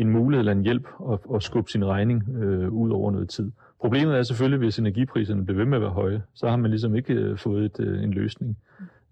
[0.00, 3.50] en mulighed eller en hjælp at, at skubbe sin regning øh, ud over noget tid.
[3.80, 6.96] Problemet er selvfølgelig, hvis energipriserne bliver ved med at være høje, så har man ligesom
[6.96, 8.58] ikke øh, fået et, øh, en løsning.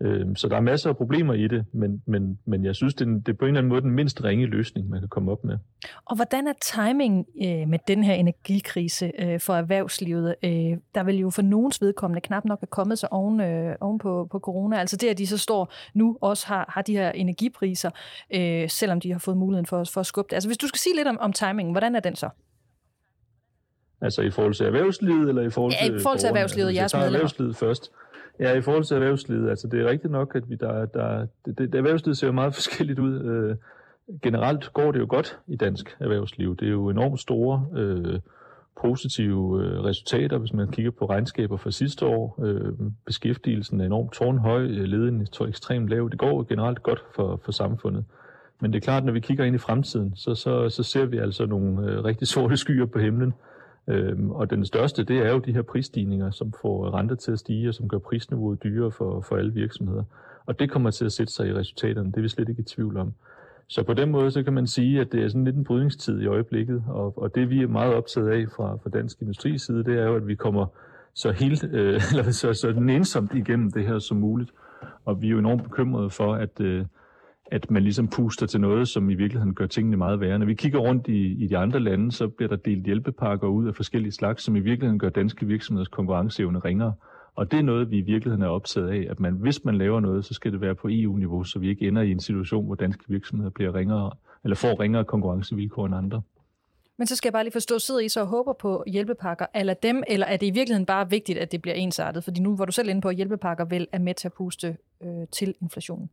[0.00, 3.08] Øh, så der er masser af problemer i det, men, men, men jeg synes, det
[3.08, 5.32] er, det er på en eller anden måde den mindst ringe løsning, man kan komme
[5.32, 5.58] op med.
[6.04, 10.34] Og hvordan er timing øh, med den her energikrise øh, for erhvervslivet?
[10.42, 10.50] Øh,
[10.94, 14.28] der vil jo for nogens vedkommende knap nok have kommet sig oven, øh, oven på,
[14.30, 14.78] på corona.
[14.78, 17.90] Altså det, at de så står nu også har, har de her energipriser,
[18.34, 20.34] øh, selvom de har fået muligheden for, for at skubbe det.
[20.36, 22.28] Altså hvis du skal sige lidt om, om timingen, hvordan er den så?
[24.00, 26.94] Altså i forhold til erhvervslivet, eller i forhold til Ja, i forhold til erhvervslivet, jeres
[26.94, 27.16] medlemmer.
[27.18, 27.92] erhvervslivet først.
[28.40, 31.58] Ja, i forhold til erhvervslivet, altså det er rigtigt nok, at vi der, der det,
[31.58, 33.20] det, erhvervslivet ser jo meget forskelligt ud.
[33.20, 33.56] Øh,
[34.22, 36.56] generelt går det jo godt i dansk erhvervsliv.
[36.56, 38.20] Det er jo enormt store øh,
[38.80, 42.38] positive øh, resultater, hvis man kigger på regnskaber fra sidste år.
[42.44, 42.72] Øh,
[43.06, 46.08] beskæftigelsen er enormt tårnhøj, øh, ledigheden leden er ekstremt lav.
[46.10, 48.04] Det går generelt godt for, for samfundet.
[48.60, 51.18] Men det er klart, når vi kigger ind i fremtiden, så, så, så ser vi
[51.18, 53.34] altså nogle øh, rigtig sorte skyer på himlen.
[53.88, 57.38] Øhm, og den største, det er jo de her prisstigninger, som får renter til at
[57.38, 60.04] stige, og som gør prisniveauet dyrere for, for alle virksomheder.
[60.46, 62.64] Og det kommer til at sætte sig i resultaterne, det er vi slet ikke i
[62.64, 63.12] tvivl om.
[63.68, 66.20] Så på den måde, så kan man sige, at det er sådan lidt en brydningstid
[66.20, 69.84] i øjeblikket, og, og det vi er meget optaget af fra, fra dansk industris side,
[69.84, 70.66] det er jo, at vi kommer
[71.14, 74.50] så helt, øh, eller så, så nænsomt igennem det her som muligt.
[75.04, 76.84] Og vi er jo enormt bekymrede for, at, øh,
[77.52, 80.38] at man ligesom puster til noget, som i virkeligheden gør tingene meget værre.
[80.38, 83.68] Når vi kigger rundt i, i de andre lande, så bliver der delt hjælpepakker ud
[83.68, 86.92] af forskellige slags, som i virkeligheden gør danske virksomheders konkurrenceevne ringere.
[87.34, 90.00] Og det er noget, vi i virkeligheden er optaget af, at man, hvis man laver
[90.00, 92.74] noget, så skal det være på EU-niveau, så vi ikke ender i en situation, hvor
[92.74, 94.10] danske virksomheder bliver ringere,
[94.44, 96.22] eller får ringere konkurrencevilkår end andre.
[96.98, 99.74] Men så skal jeg bare lige forstå, sidder I så og håber på hjælpepakker eller
[99.74, 102.24] dem, eller er det i virkeligheden bare vigtigt, at det bliver ensartet?
[102.24, 104.76] Fordi nu var du selv inde på, at hjælpepakker vel er med til at puste
[105.02, 106.10] øh, til inflationen.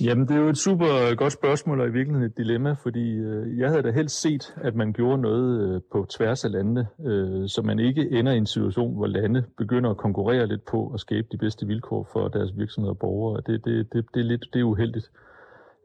[0.00, 3.58] Jamen, det er jo et super godt spørgsmål, og i virkeligheden et dilemma, fordi øh,
[3.58, 7.48] jeg havde da helst set, at man gjorde noget øh, på tværs af landene, øh,
[7.48, 11.00] så man ikke ender i en situation, hvor lande begynder at konkurrere lidt på at
[11.00, 13.42] skabe de bedste vilkår for deres virksomheder og borgere.
[13.46, 15.10] Det, det, det, det, er, lidt, det er uheldigt.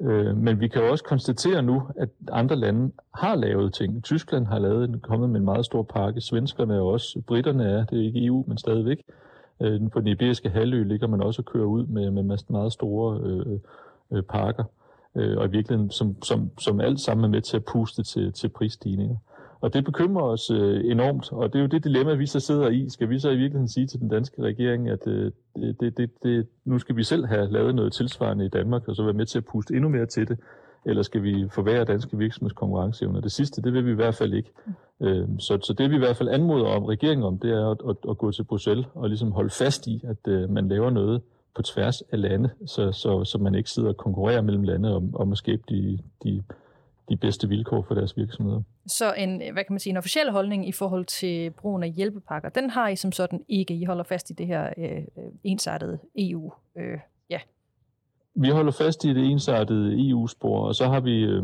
[0.02, 4.04] Øh, men vi kan jo også konstatere nu, at andre lande har lavet ting.
[4.04, 6.22] Tyskland har lavet, kommet med en meget stor pakke.
[6.22, 8.98] Svenskerne er også, britterne er, det er ikke EU, men stadigvæk.
[9.62, 13.20] Øh, på den iberiske halvø ligger man også og kører ud med, med meget store...
[13.24, 13.60] Øh,
[14.14, 14.64] øh, pakker.
[15.16, 18.34] øh, og i virkeligheden som, som, som alt sammen er med til at puste til,
[18.34, 19.16] til prisstigninger.
[19.62, 22.70] Og det bekymrer os øh, enormt, og det er jo det dilemma, vi så sidder
[22.70, 22.90] i.
[22.90, 26.48] Skal vi så i virkeligheden sige til den danske regering, at øh, det, det, det,
[26.66, 29.38] nu skal vi selv have lavet noget tilsvarende i Danmark, og så være med til
[29.38, 30.40] at puste endnu mere til det,
[30.86, 33.22] eller skal vi forvære danske virksomheds konkurrenceevne?
[33.22, 34.52] Det sidste, det vil vi i hvert fald ikke.
[35.02, 37.78] Øh, så, så det vi i hvert fald anmoder om regeringen om, det er at,
[37.90, 41.22] at, at gå til Bruxelles og ligesom holde fast i, at øh, man laver noget
[41.56, 45.16] på tværs af lande, så, så, så man ikke sidder og konkurrerer mellem lande om,
[45.16, 46.44] om at skabe de, de
[47.10, 48.62] de bedste vilkår for deres virksomheder.
[48.88, 52.50] Så en, hvad kan man sige, en officiel holdning i forhold til brugen af hjælpepakker,
[52.50, 53.74] den har I som sådan ikke.
[53.74, 55.04] I holder fast i det her øh,
[55.44, 56.52] ensartede EU.
[56.78, 57.40] Øh, ja.
[58.36, 61.44] Vi holder fast i det ensartede EU-spor, og så har vi, øh,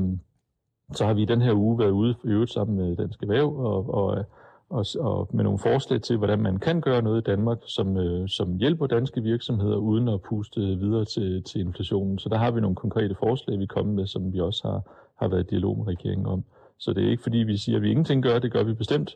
[0.93, 3.93] så har vi den her uge været ude i øvrigt sammen med Danske Væv og,
[3.93, 4.25] og,
[4.69, 8.29] og, og med nogle forslag til, hvordan man kan gøre noget i Danmark, som, øh,
[8.29, 12.19] som hjælper danske virksomheder uden at puste videre til, til inflationen.
[12.19, 14.81] Så der har vi nogle konkrete forslag, vi kommer med, som vi også har
[15.19, 16.43] har været i dialog med regeringen om.
[16.77, 19.15] Så det er ikke fordi, vi siger, at vi ingenting gør, det gør vi bestemt.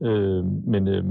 [0.00, 1.04] Øh, men, øh,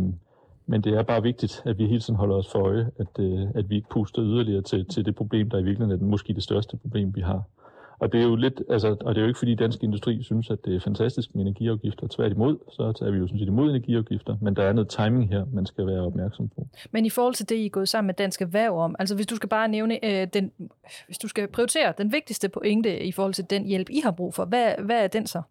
[0.66, 3.48] men det er bare vigtigt, at vi hele tiden holder os for øje, at, øh,
[3.56, 6.34] at vi ikke puster yderligere til, til det problem, der i virkeligheden er den, måske
[6.34, 7.44] det største problem, vi har.
[8.00, 10.50] Og det er jo lidt, altså, og det er jo ikke fordi dansk industri synes,
[10.50, 12.08] at det er fantastisk med energiafgifter.
[12.08, 15.46] Tværtimod, så tager vi jo sådan set imod energiafgifter, men der er noget timing her,
[15.54, 16.68] man skal være opmærksom på.
[16.92, 19.28] Men i forhold til det, I er gået sammen med Dansk Erhverv om, altså hvis
[19.28, 20.52] du skal bare nævne, øh, den,
[21.06, 24.34] hvis du skal prioritere den vigtigste pointe i forhold til den hjælp, I har brug
[24.34, 25.42] for, hvad, hvad er den så?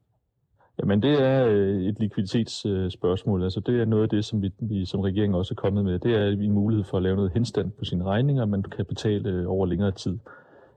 [0.81, 3.43] Jamen det er øh, et likviditetsspørgsmål.
[3.43, 5.99] Altså det er noget af det, som vi, vi som regering også er kommet med.
[5.99, 9.31] Det er en mulighed for at lave noget henstand på sine regninger, man kan betale
[9.31, 10.19] øh, over længere tid.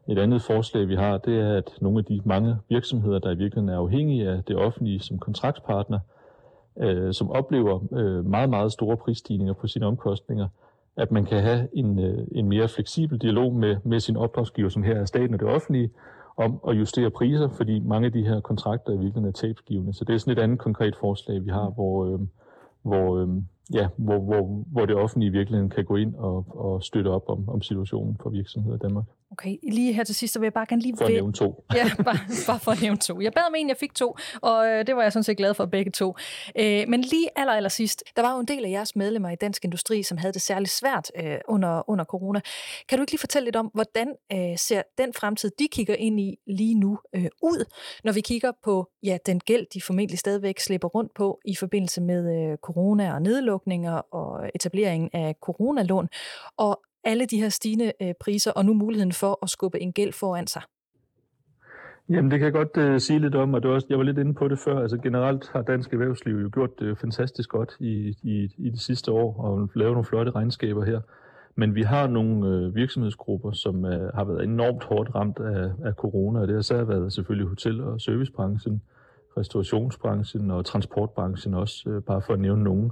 [0.08, 3.36] Et andet forslag, vi har, det er, at nogle af de mange virksomheder, der i
[3.36, 6.00] virkeligheden er afhængige af det offentlige som kontraktspartner,
[6.80, 10.48] øh, som oplever øh, meget, meget store prisstigninger på sine omkostninger,
[10.98, 14.84] at man kan have en, øh, en mere fleksibel dialog med, med sin opdragsgiver, som
[14.84, 15.90] her er staten og det offentlige,
[16.38, 19.94] om at justere priser, fordi mange af de her kontrakter i virkeligheden er tabsgivende.
[19.94, 22.20] Så det er sådan et andet konkret forslag, vi har, hvor, øh,
[22.82, 23.30] hvor, øh,
[23.74, 27.24] ja, hvor, hvor, hvor det offentlige i virkeligheden kan gå ind og, og støtte op
[27.28, 29.06] om, om situationen for virksomheder i Danmark.
[29.32, 30.98] Okay, lige her til sidst, så vil jeg bare gerne lige...
[30.98, 31.66] For at nævne to.
[31.76, 32.18] ja, bare,
[32.48, 33.22] bare for at nævne to.
[33.22, 35.54] Jeg bad om en, jeg fik to, og øh, det var jeg sådan set glad
[35.54, 36.16] for begge to.
[36.60, 39.36] Øh, men lige aller, aller sidst, der var jo en del af jeres medlemmer i
[39.36, 42.42] Dansk Industri, som havde det særligt svært øh, under, under corona.
[42.90, 46.20] Kan du ikke lige fortælle lidt om, hvordan øh, ser den fremtid, de kigger ind
[46.20, 47.66] i lige nu, øh, ud,
[48.04, 52.02] når vi kigger på ja, den gæld, de formentlig stadigvæk slipper rundt på i forbindelse
[52.02, 56.10] med øh, corona og nedlukninger og etableringen af coronalån,
[56.58, 60.14] og alle de her stigende øh, priser, og nu muligheden for at skubbe en gæld
[60.14, 60.62] foran sig?
[62.10, 64.04] Jamen, det kan jeg godt øh, sige lidt om, og det var også, jeg var
[64.04, 64.80] lidt inde på det før.
[64.82, 69.12] Altså generelt har dansk erhvervsliv jo gjort det fantastisk godt i, i, i de sidste
[69.12, 71.02] år, og lavet nogle flotte regnskaber her.
[71.56, 75.94] Men vi har nogle øh, virksomhedsgrupper, som øh, har været enormt hårdt ramt af, af
[75.94, 78.82] corona, og det har særligt været selvfølgelig hotel- og servicebranchen,
[79.38, 82.92] restaurationsbranchen og transportbranchen også, øh, bare for at nævne nogen.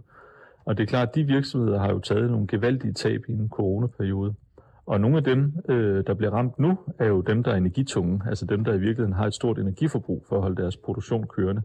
[0.70, 3.50] Og det er klart, at de virksomheder har jo taget nogle gevaldige tab i en
[3.50, 4.34] coronaperiode.
[4.86, 8.22] Og nogle af dem, øh, der bliver ramt nu, er jo dem, der er energitunge,
[8.28, 11.62] altså dem, der i virkeligheden har et stort energiforbrug for at holde deres produktion kørende.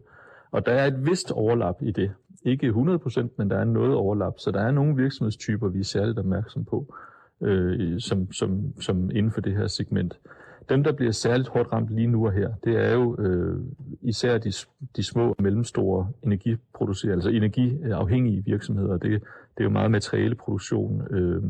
[0.51, 2.11] Og der er et vist overlap i det.
[2.45, 4.33] Ikke 100%, men der er noget overlap.
[4.37, 6.95] Så der er nogle virksomhedstyper, vi er særligt opmærksom på,
[7.41, 10.19] øh, som, som, som inden for det her segment.
[10.69, 13.59] Dem, der bliver særligt hårdt ramt lige nu og her, det er jo øh,
[14.01, 14.51] især de,
[14.95, 18.97] de små og mellemstore energiproducerende, altså energiafhængige virksomheder.
[18.97, 21.43] Det, det er jo meget materialeproduktion, øh,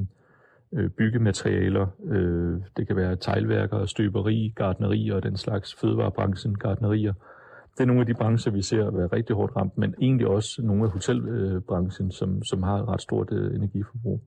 [0.73, 7.13] øh, byggematerialer, øh, det kan være teglværker, støberi, gardnerier og den slags fødevarebranchen, gardnerier.
[7.77, 10.61] Det er nogle af de brancher, vi ser være rigtig hårdt ramt, men egentlig også
[10.61, 14.21] nogle af hotelbranchen, som, som har et ret stort øh, energiforbrug.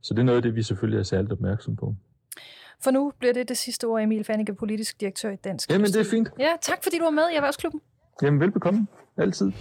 [0.00, 1.94] Så det er noget af det, vi selvfølgelig er særligt opmærksom på.
[2.84, 5.96] For nu bliver det det sidste ord, Emil Fannike, politisk direktør i Dansk Jamen, det
[5.96, 6.28] er fint.
[6.38, 7.80] Ja, tak fordi du var med i Erhvervsklubben.
[8.22, 8.86] Jamen, velbekomme.
[9.16, 9.52] Altid.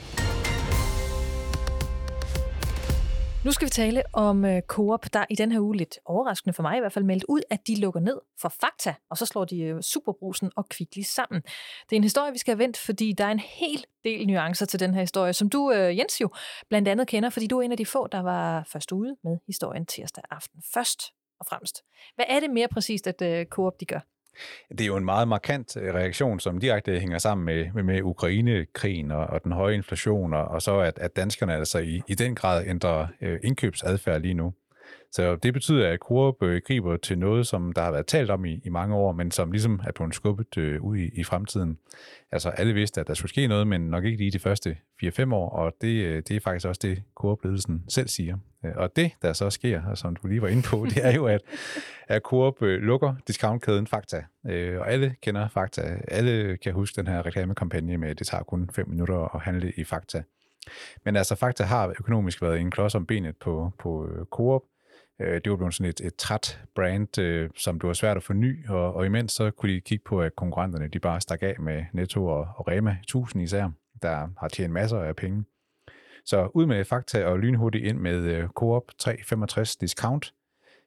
[3.46, 6.64] Nu skal vi tale om uh, Coop, der i den her uge lidt overraskende for
[6.64, 9.46] mig i hvert fald meldt ud, at de lukker ned for Fakta, og så slår
[9.46, 11.42] de uh, Superbrusen og Kvickly sammen.
[11.90, 14.66] Det er en historie, vi skal have vendt, fordi der er en hel del nuancer
[14.66, 16.30] til den her historie, som du, uh, Jens, jo
[16.70, 19.38] blandt andet kender, fordi du er en af de få, der var først ude med
[19.48, 20.62] historien tirsdag aften.
[20.74, 21.02] Først
[21.40, 21.84] og fremmest.
[22.16, 24.00] Hvad er det mere præcist, at uh, Coop de gør?
[24.70, 28.02] Det er jo en meget markant øh, reaktion, som direkte hænger sammen med, med, med
[28.02, 32.16] Ukraine-krigen og, og den høje inflation, og, og så at, at danskerne altså i, i
[32.16, 34.54] den grad ændrer øh, indkøbsadfærd lige nu.
[35.12, 38.46] Så det betyder, at Coop øh, griber til noget, som der har været talt om
[38.46, 41.78] i, i mange år, men som ligesom er blevet skubbet øh, ud i, i fremtiden.
[42.32, 45.34] Altså alle vidste, at der skulle ske noget, men nok ikke lige de første 4-5
[45.34, 48.38] år, og det, øh, det er faktisk også det, Coop-ledelsen selv siger.
[48.66, 51.12] Øh, og det, der så sker, og som du lige var inde på, det er
[51.12, 51.42] jo, at,
[52.08, 54.24] at Coop øh, lukker discountkæden Fakta.
[54.48, 55.82] Øh, og alle kender Fakta.
[56.08, 59.74] Alle kan huske den her reklamekampagne med, at det tager kun 5 minutter at handle
[59.78, 60.24] i Fakta.
[61.06, 64.62] Men altså, Fakta har økonomisk været en klods om benet på, på øh, Coop,
[65.20, 68.24] Øh, det var blevet sådan et, et træt brand, øh, som det var svært at
[68.24, 71.56] forny, og, og imens så kunne de kigge på, at konkurrenterne de bare stak af
[71.60, 75.44] med Netto og, og Rema, 1000 især, der har tjent masser af penge.
[76.26, 80.34] Så ud med fakta og lynhurtigt ind med øh, Coop 365 Discount,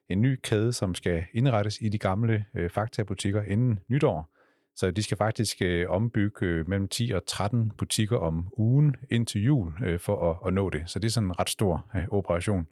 [0.09, 4.29] en ny kæde, som skal indrettes i de gamle øh, fakta-butikker inden nytår.
[4.75, 9.43] Så de skal faktisk øh, ombygge øh, mellem 10 og 13 butikker om ugen indtil
[9.43, 10.83] jul øh, for at, at nå det.
[10.85, 12.67] Så det er sådan en ret stor øh, operation.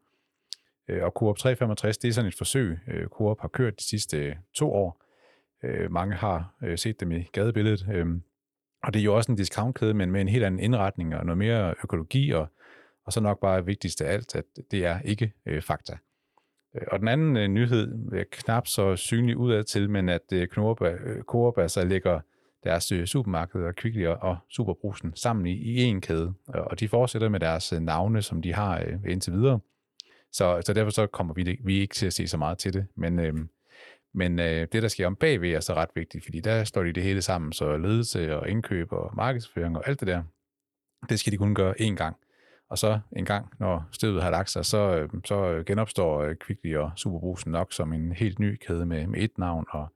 [0.90, 4.18] Øh, og Coop 365, det er sådan et forsøg, øh, Coop har kørt de sidste
[4.18, 5.06] øh, to år.
[5.90, 7.86] Mange har set dem i gadebilledet.
[8.84, 11.38] Og det er jo også en discountkæde, men med en helt anden indretning og noget
[11.38, 12.48] mere økologi, og,
[13.06, 15.98] og så nok bare vigtigst af alt, at det er ikke øh, fakta.
[16.88, 20.82] Og den anden øh, nyhed er knap så synlig udad til, men at øh, Coop,
[20.82, 22.20] øh, Coop altså lægger
[22.64, 26.34] deres øh, supermarkeder, Kvickly og Superbrusen sammen i, i én kæde.
[26.48, 29.60] Og de fortsætter med deres navne, som de har øh, indtil videre.
[30.32, 32.88] Så, så derfor så kommer vi, vi ikke til at se så meget til det.
[32.96, 33.34] Men, øh,
[34.14, 36.94] men øh, det, der sker om bagved, er så ret vigtigt, fordi der står de
[36.94, 40.24] det hele sammen, så ledelse og indkøb og markedsføring og alt det der,
[41.10, 42.18] det skal de kun gøre én gang.
[42.70, 46.76] Og så en gang, når støvet har lagt sig, så, øh, så genopstår øh, Kvickly
[46.76, 49.88] og Superbrusen nok som en helt ny kæde med, med et navn og,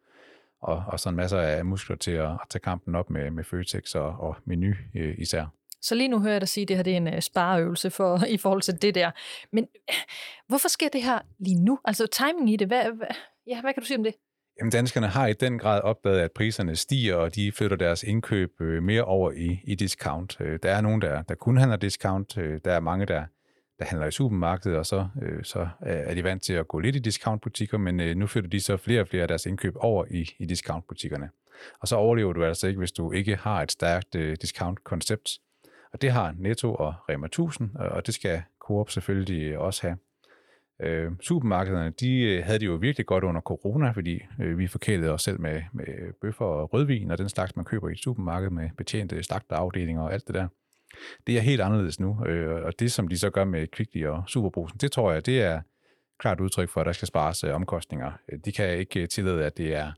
[0.61, 3.95] og, og sådan masser af muskler til at, at tage kampen op med, med Føtex
[3.95, 5.45] og, og Menu øh, især.
[5.83, 7.89] Så lige nu hører jeg dig sige, at det her det er en øh, spareøvelse
[7.89, 9.11] for, i forhold til det der.
[9.51, 9.67] Men
[10.49, 11.79] hvorfor sker det her lige nu?
[11.85, 13.07] Altså timing i det, hvad, hvad,
[13.47, 14.13] ja, hvad kan du sige om det?
[14.59, 18.61] Jamen, danskerne har i den grad opdaget, at priserne stiger, og de flytter deres indkøb
[18.61, 20.37] øh, mere over i, i discount.
[20.39, 22.35] Øh, der er nogen, der, der kun handler discount.
[22.35, 23.25] Der er mange, der,
[23.79, 25.07] der handler i supermarkedet, og så,
[25.43, 28.77] så er de vant til at gå lidt i discountbutikker, men nu flytter de så
[28.77, 31.29] flere og flere af deres indkøb over i, i discountbutikkerne.
[31.79, 35.39] Og så overlever du altså ikke, hvis du ikke har et stærkt discount-koncept.
[35.93, 39.81] Og det har Netto og Rema 1000, øh, og det skal Coop selvfølgelig øh, også
[39.87, 39.97] have.
[40.79, 45.11] Øh, supermarkederne, de øh, havde det jo virkelig godt under corona, fordi øh, vi forkælede
[45.11, 48.49] os selv med, med bøffer og rødvin og den slags, man køber i et supermarked
[48.49, 50.47] med betjente slagterafdelinger og alt det der.
[51.27, 54.23] Det er helt anderledes nu, øh, og det som de så gør med Kvickly og
[54.27, 55.61] Superbrusen, det tror jeg, det er
[56.19, 58.11] klart udtryk for, at der skal spares øh, omkostninger.
[58.45, 59.91] De kan ikke tillade, at det er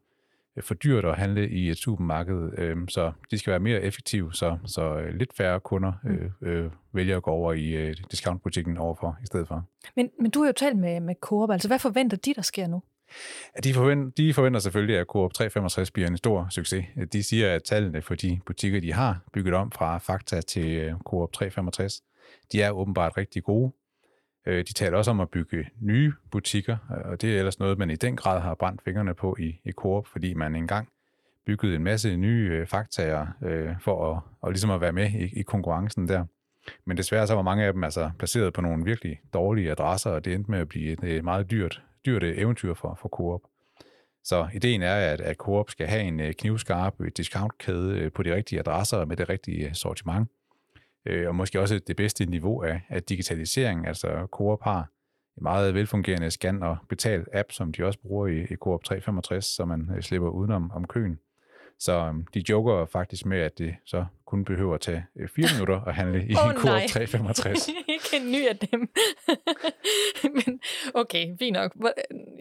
[0.61, 4.57] for dyrt at handle i et supermarked, øh, så de skal være mere effektive, så,
[4.65, 6.09] så øh, lidt færre kunder mm.
[6.11, 9.65] øh, øh, vælger at gå over i øh, discountbutikken overfor i stedet for.
[9.95, 12.67] Men, men du har jo talt med, med Coop, altså hvad forventer de, der sker
[12.67, 12.81] nu?
[13.63, 16.85] De, forventer, de forventer selvfølgelig, at Coop 365 bliver en stor succes.
[17.13, 20.93] De siger, at tallene for de butikker, de har bygget om fra Fakta til øh,
[21.05, 22.01] Coop 365,
[22.51, 23.71] de er åbenbart rigtig gode.
[24.45, 27.89] Øh, de taler også om at bygge nye butikker, og det er ellers noget, man
[27.89, 30.89] i den grad har brændt fingrene på i, i Coop, fordi man engang
[31.45, 35.39] byggede en masse nye øh, faktaer øh, for at, og ligesom at være med i,
[35.39, 36.25] i konkurrencen der.
[36.85, 40.25] Men desværre så var mange af dem altså placeret på nogle virkelig dårlige adresser, og
[40.25, 43.41] det endte med at blive et, et meget dyrt, dyrt øh, eventyr for, for Coop.
[44.23, 48.35] Så ideen er, at, at Coop skal have en øh, knivskarp øh, discountkæde på de
[48.35, 50.29] rigtige adresser med det rigtige sortiment
[51.05, 53.87] øh, og måske også det bedste niveau af, af digitalisering.
[53.87, 54.79] Altså Coop har
[55.37, 59.65] en meget velfungerende scan- og betal-app, som de også bruger i, i Coop 365, så
[59.65, 61.19] man øh, slipper udenom om køen.
[61.79, 65.47] Så um, de joker faktisk med, at det så kun behøver at tage øh, fire
[65.53, 67.67] minutter at handle i oh, Coop 365.
[67.67, 68.89] Ikke en ny af dem.
[70.35, 70.59] Men
[70.93, 71.75] okay, fint nok.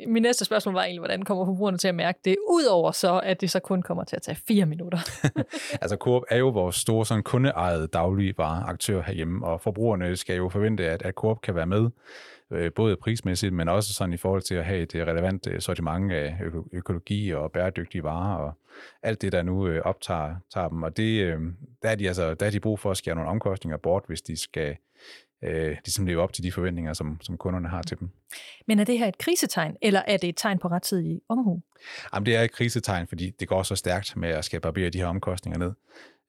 [0.07, 3.40] Min næste spørgsmål var egentlig, hvordan kommer forbrugerne til at mærke det, udover så, at
[3.40, 4.99] det så kun kommer til at tage fire minutter?
[5.83, 10.90] altså Coop er jo vores store sådan kundeejede dagligvareaktør herhjemme, og forbrugerne skal jo forvente,
[10.90, 11.90] at, at Coop kan være med øh,
[12.50, 15.61] Øh, både prismæssigt, men også sådan i forhold til at have et øh, relevant øh,
[15.61, 16.38] sortiment af
[16.72, 18.52] økologi og bæredygtige varer og
[19.02, 20.83] alt det, der nu optager tager dem.
[20.83, 21.38] Og det,
[21.83, 24.22] der, er de altså, der er de brug for at skære nogle omkostninger bort, hvis
[24.22, 24.76] de skal
[25.44, 28.11] øh, ligesom leve op til de forventninger, som, som kunderne har til dem.
[28.66, 31.62] Men er det her et krisetegn, eller er det et tegn på rettidig omhu?
[32.14, 34.98] Jamen, det er et krisetegn, fordi det går så stærkt med at skabe barbere de
[34.98, 35.72] her omkostninger ned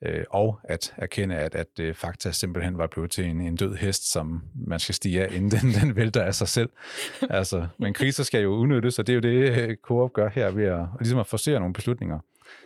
[0.01, 3.75] øh, og at erkende, at, at øh, Fakta simpelthen var blevet til en, en død
[3.75, 6.69] hest, som man skal stige af, inden den, den vælter af sig selv.
[7.29, 10.51] Altså, men kriser skal jo udnyttes, og det er jo det, øh, Coop gør her
[10.51, 12.19] ved at, ligesom at forsere nogle beslutninger,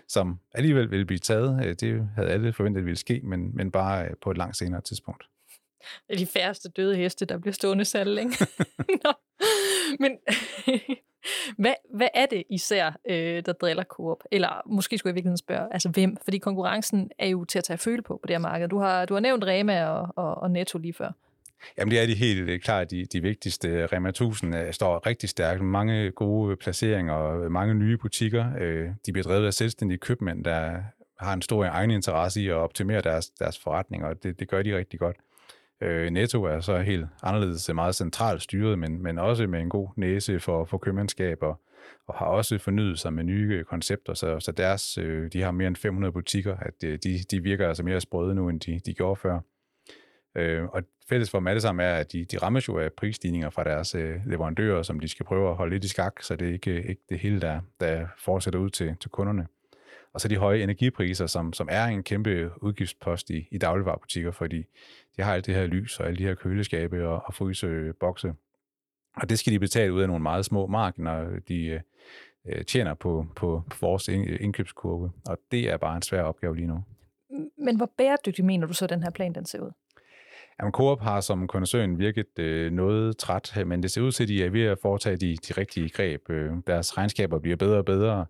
[0.07, 1.65] som alligevel ville blive taget.
[1.65, 5.23] Øh, det havde alle forventet ville ske, men, men bare på et langt senere tidspunkt.
[6.07, 8.47] Det er de færreste døde heste, der bliver stående salg, ikke?
[9.03, 9.11] Nå.
[9.99, 10.17] Men
[11.63, 14.23] hvad, hvad er det især, øh, der driller Coop?
[14.31, 16.17] Eller måske skulle jeg virkelig spørge, altså hvem?
[16.23, 18.67] Fordi konkurrencen er jo til at tage føle på på det her marked.
[18.67, 21.11] Du har, du har nævnt Rema og, og, og Netto lige før.
[21.77, 23.85] Jamen det er de helt klart de, de vigtigste.
[23.85, 25.61] Rema 1000 øh, står rigtig stærkt.
[25.61, 28.45] Mange gode øh, placeringer og øh, mange nye butikker.
[29.05, 30.77] De bliver drevet af selvstændige købmænd, der
[31.19, 34.61] har en stor egen interesse i at optimere deres, deres forretning, og det, det gør
[34.61, 35.17] de rigtig godt.
[35.81, 39.89] Øh, Netto er så helt anderledes meget centralt styret, men, men også med en god
[39.95, 41.61] næse for, for købmandskab og,
[42.07, 45.67] og har også fornyet sig med nye koncepter, så, så deres, øh, de har mere
[45.67, 48.93] end 500 butikker, at øh, de, de virker altså mere sprøde nu, end de, de
[48.93, 49.39] gjorde før.
[50.35, 53.49] Øh, og fælles for dem alle sammen er, at de, de rammes jo af prisstigninger
[53.49, 56.49] fra deres øh, leverandører, som de skal prøve at holde lidt i skak, så det
[56.49, 59.47] er ikke, ikke det hele, der, der fortsætter ud til, til kunderne.
[60.13, 64.63] Og så de høje energipriser, som, som er en kæmpe udgiftspost i, i dagligvarerbutikker, fordi
[65.17, 68.33] de har alt det her lys og alle de her køleskabe og, og frysebokse.
[69.15, 71.81] Og det skal de betale ud af nogle meget små marginer, de
[72.45, 75.11] øh, tjener på, på, på vores indkøbskurve.
[75.29, 76.83] Og det er bare en svær opgave lige nu.
[77.57, 79.71] Men hvor bæredygtig mener du så, den her plan den ser ud?
[80.59, 84.29] Jamen, Coop har som koncern virket øh, noget træt, men det ser ud til, at
[84.29, 86.29] de er ved at foretage de, de rigtige greb.
[86.29, 88.25] Øh, deres regnskaber bliver bedre og bedre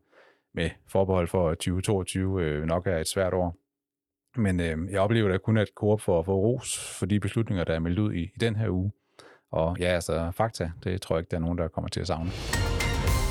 [0.60, 3.55] med forbehold for, at 2022 øh, nok er et svært år.
[4.36, 7.74] Men øh, jeg oplever da kun, at Coop får, får ros for de beslutninger, der
[7.74, 8.91] er meldt ud i, i den her uge.
[9.51, 12.07] Og ja, altså fakta, det tror jeg ikke, der er nogen, der kommer til at
[12.07, 12.32] savne.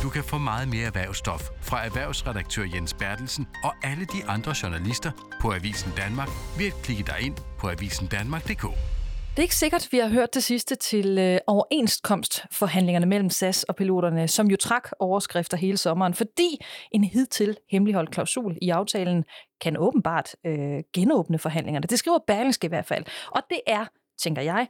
[0.03, 5.11] Du kan få meget mere erhvervsstof fra erhvervsredaktør Jens Bertelsen og alle de andre journalister
[5.41, 8.98] på Avisen Danmark ved at klikke dig ind på avisendanmark.dk.
[9.39, 13.77] Det er ikke sikkert, vi har hørt det sidste til øh, overenskomstforhandlingerne mellem SAS og
[13.77, 16.61] piloterne, som jo trak overskrifter hele sommeren, fordi
[16.93, 19.25] en hidtil hemmeligholdt klausul i aftalen
[19.61, 21.87] kan åbenbart øh, genåbne forhandlingerne.
[21.87, 23.05] Det skriver Berlingske i hvert fald.
[23.31, 23.87] Og det er,
[24.23, 24.69] tænker jeg,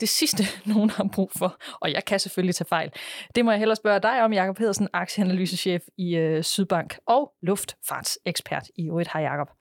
[0.00, 0.44] det sidste,
[0.74, 2.92] nogen har brug for, og jeg kan selvfølgelig tage fejl.
[3.34, 8.68] Det må jeg hellere spørge dig om, Jakob Pedersen, aktieanalysechef i øh, Sydbank og luftfartsekspert
[8.76, 9.10] i øvrigt.
[9.12, 9.57] Hej Jakob.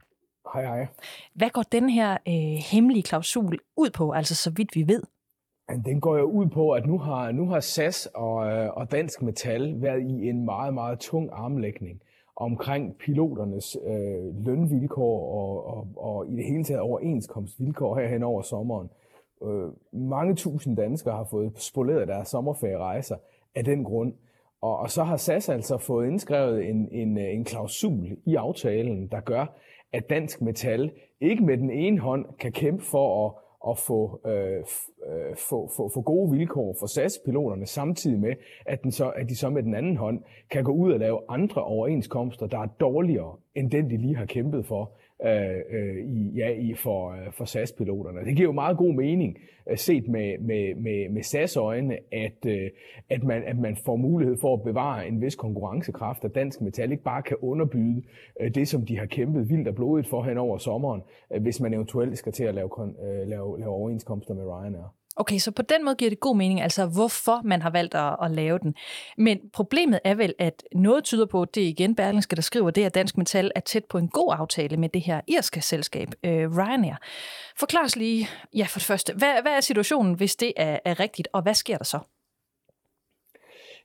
[0.53, 0.87] Hej hej.
[1.33, 5.03] Hvad går den her øh, hemmelige klausul ud på, altså så vidt vi ved?
[5.85, 9.21] Den går jo ud på, at nu har, nu har SAS og, øh, og Dansk
[9.21, 12.01] Metal været i en meget, meget tung armlægning
[12.35, 18.41] omkring piloternes øh, lønvilkår og, og, og i det hele taget overenskomstvilkår her hen over
[18.41, 18.89] sommeren.
[19.43, 23.15] Øh, mange tusind danskere har fået spoleret deres sommerferierejser
[23.55, 24.13] af den grund.
[24.61, 29.19] Og, og så har SAS altså fået indskrevet en, en, en klausul i aftalen, der
[29.19, 29.45] gør,
[29.93, 33.33] at Dansk Metal ikke med den ene hånd kan kæmpe for at,
[33.71, 34.59] at få, øh,
[35.07, 38.33] øh, få, få, få gode vilkår for SAS-piloterne, samtidig med,
[38.65, 41.19] at, den så, at de så med den anden hånd kan gå ud og lave
[41.29, 44.91] andre overenskomster, der er dårligere end den, de lige har kæmpet for
[45.25, 48.25] øh, øh, i, ja, i for, øh, for SAS-piloterne.
[48.25, 49.37] Det giver jo meget god mening,
[49.69, 52.69] øh, set med, med, med, med SAS-øjne, at, øh,
[53.09, 56.91] at, man, at man får mulighed for at bevare en vis konkurrencekraft, at Dansk Metal
[56.91, 58.03] ikke bare kan underbyde
[58.41, 61.01] øh, det, som de har kæmpet vildt og blodigt for hen over sommeren,
[61.33, 64.93] øh, hvis man eventuelt skal til at lave, øh, lave, lave overenskomster med Ryanair.
[65.19, 68.15] Okay, så på den måde giver det god mening, altså hvorfor man har valgt at,
[68.23, 68.75] at lave den.
[69.17, 72.83] Men problemet er vel, at noget tyder på, det er igen Berlingske, der skriver det,
[72.83, 76.57] at Dansk Metal er tæt på en god aftale med det her irske selskab, øh,
[76.57, 76.95] Ryanair.
[77.59, 80.99] Forklar os lige, ja for det første, hvad, hvad er situationen, hvis det er, er
[80.99, 81.99] rigtigt, og hvad sker der så?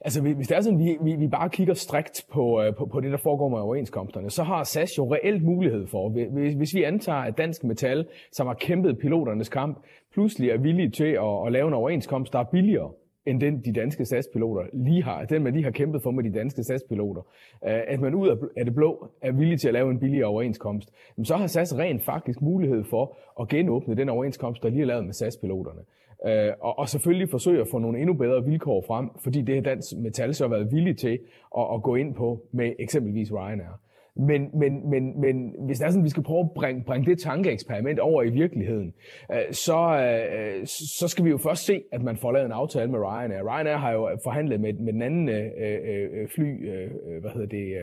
[0.05, 3.01] Altså, hvis det er sådan, vi, vi, vi bare kigger strikt på, øh, på, på
[3.01, 6.83] det, der foregår med overenskomsterne, så har SAS jo reelt mulighed for, hvis, hvis vi
[6.83, 9.79] antager, at Dansk Metal, som har kæmpet piloternes kamp,
[10.13, 12.91] pludselig er villige til at, at lave en overenskomst, der er billigere,
[13.27, 16.33] end den, de danske SAS-piloter lige har, den man lige har kæmpet for med de
[16.39, 17.23] danske SAS-piloter,
[17.67, 20.91] øh, at man ud af det blå er villig til at lave en billigere overenskomst,
[21.23, 25.05] så har SAS rent faktisk mulighed for at genåbne den overenskomst, der lige er lavet
[25.05, 25.81] med SAS-piloterne.
[26.27, 29.63] Øh, og, og selvfølgelig forsøge at få nogle endnu bedre vilkår frem, fordi det har
[29.63, 31.19] Dansk Metal så været villig til
[31.59, 33.81] at, at gå ind på med eksempelvis Ryanair.
[34.17, 37.11] Men, men, men, men hvis det er sådan, at vi skal prøve at bringe, bringe
[37.11, 38.95] det tankeeksperiment over i virkeligheden,
[39.33, 40.67] øh, så, øh,
[40.99, 43.43] så skal vi jo først se, at man får lavet en aftale med Ryanair.
[43.43, 47.47] Ryanair har jo forhandlet med, med den anden øh, øh, øh fly, øh, hvad hedder
[47.47, 47.77] det,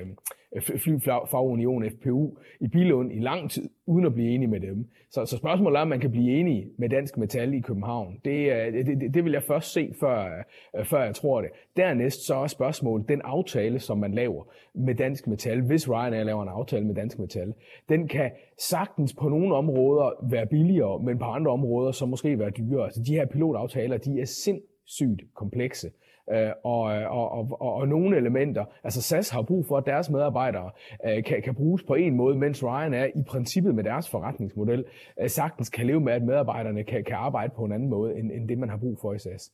[0.58, 4.90] flyfagunion FPU i Bilund i lang tid, uden at blive enige med dem.
[5.12, 8.20] Så, så spørgsmålet er, om man kan blive enige med Dansk Metal i København.
[8.26, 10.44] Det, øh, det, det, det vil jeg først se, før,
[10.78, 11.50] øh, før jeg tror det.
[11.78, 14.44] Dernæst så er spørgsmålet, den aftale, som man laver
[14.74, 17.54] med Dansk Metal, hvis Ryanair laver en aftale med Dansk Metal,
[17.90, 22.50] den kan sagtens på nogle områder være billigere, men på andre områder så måske være
[22.50, 22.92] dyrere.
[22.92, 25.90] Så de her pilotaftaler, de er sindssygt komplekse
[26.32, 28.66] øh, og, øh, og, og, og, og nogle elementer.
[28.84, 30.72] Altså SAS har brug for, at deres medarbejdere
[31.06, 34.86] øh, kan, kan bruges på en måde, mens Ryan er i princippet med deres forretningsmodel
[35.22, 38.32] øh, sagtens kan leve med, at medarbejderne kan, kan arbejde på en anden måde, end,
[38.32, 39.52] end det man har brug for i SAS.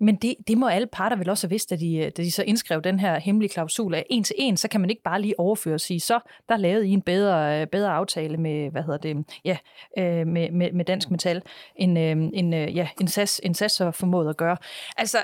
[0.00, 2.42] Men det, det må alle parter vel også have vidst, da de, da de så
[2.42, 5.40] indskrev den her hemmelige klausul at en til en, så kan man ikke bare lige
[5.40, 8.98] overføre og sige, så der lavede I en bedre, øh, bedre aftale med, hvad hedder
[8.98, 9.56] det, ja,
[9.98, 11.42] øh, med, med, med Dansk Metal,
[11.76, 14.56] end, en, ja, en SAS, en SAS så formået at gøre.
[14.96, 15.18] Altså,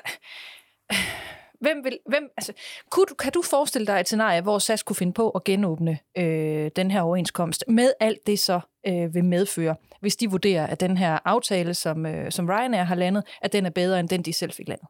[1.60, 2.52] hvem vil, hvem, altså,
[2.90, 6.70] kunne, kan du forestille dig et scenarie, hvor SAS kunne finde på at genåbne øh,
[6.76, 10.96] den her overenskomst, med alt det så øh, vil medføre, hvis de vurderer, at den
[10.96, 14.32] her aftale, som, øh, som Ryanair har landet, at den er bedre end den, de
[14.32, 14.88] selv fik landet?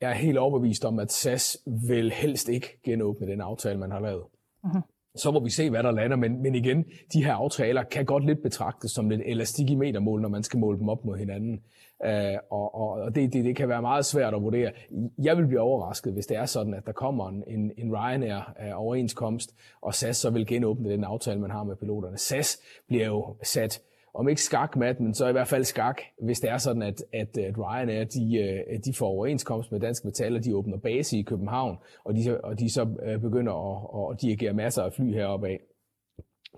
[0.00, 1.58] Jeg er helt overbevist om, at SAS
[1.88, 4.24] vil helst ikke genåbne den aftale, man har lavet.
[4.64, 6.16] Uh-huh så må vi se, hvad der lander.
[6.16, 10.20] Men, men igen, de her aftaler kan godt lidt betragtes som lidt elastik i metermål,
[10.20, 11.60] når man skal måle dem op mod hinanden.
[12.04, 14.72] Øh, og og det, det, det kan være meget svært at vurdere.
[15.18, 19.50] Jeg vil blive overrasket, hvis det er sådan, at der kommer en, en, en Ryanair-overenskomst,
[19.50, 22.18] øh, og SAS så vil genåbne den aftale, man har med piloterne.
[22.18, 22.58] SAS
[22.88, 23.82] bliver jo sat
[24.16, 27.38] om ikke skakmat, men så i hvert fald skak, hvis det er sådan, at, at,
[27.38, 31.22] at Ryanair de, øh, de får overenskomst med Dansk Metal, og de åbner base i
[31.22, 35.48] København, og de, og de så øh, begynder at, at dirigere masser af fly heroppe
[35.48, 35.60] af.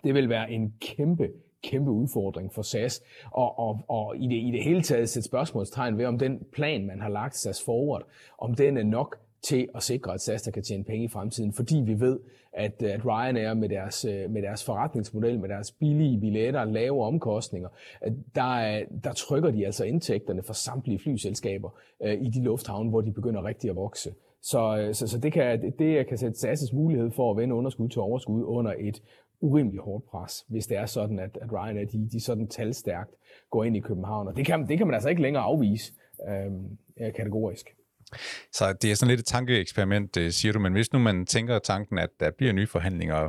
[0.04, 1.28] Det vil være en kæmpe,
[1.62, 5.98] kæmpe udfordring for SAS, og, og, og i, det, i det hele taget sætte spørgsmålstegn
[5.98, 8.02] ved, om den plan, man har lagt SAS forward,
[8.38, 11.76] om den er nok til at sikre, at SAS kan tjene penge i fremtiden, fordi
[11.76, 12.20] vi ved,
[12.52, 17.04] at, øh, at Ryanair med deres, øh, med deres forretningsmodel, med deres billige billetter, lave
[17.04, 17.68] omkostninger,
[18.34, 23.12] der, der trykker de altså indtægterne for samtlige flyselskaber øh, i de lufthavne, hvor de
[23.12, 24.14] begynder rigtig at vokse.
[24.42, 27.88] Så, øh, så, så det, kan, det kan sætte SAS' mulighed for at vende underskud
[27.88, 29.02] til overskud under et
[29.40, 33.14] urimelig hårdt pres, hvis det er sådan, at, at Ryanair de, de sådan talstærkt
[33.50, 34.28] går ind i København.
[34.28, 35.92] Og det kan, det kan man altså ikke længere afvise
[36.28, 36.52] øh,
[37.14, 37.77] kategorisk.
[38.52, 41.58] Så det er sådan lidt et tankeeksperiment, øh, siger du, men hvis nu man tænker
[41.58, 43.28] tanken, at der bliver nye forhandlinger,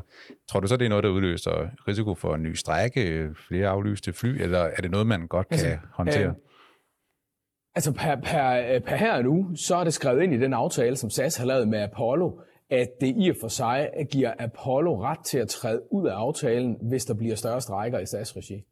[0.49, 4.13] tror du så, det er noget, der udløser risiko for en ny strække, flere aflyste
[4.13, 6.27] fly, eller er det noget, man godt kan altså, håndtere?
[6.27, 6.33] Øh,
[7.75, 11.09] altså per, per, per her nu, så er det skrevet ind i den aftale, som
[11.09, 15.37] SAS har lavet med Apollo, at det i og for sig giver Apollo ret til
[15.37, 18.63] at træde ud af aftalen, hvis der bliver større strækker i SAS-regi.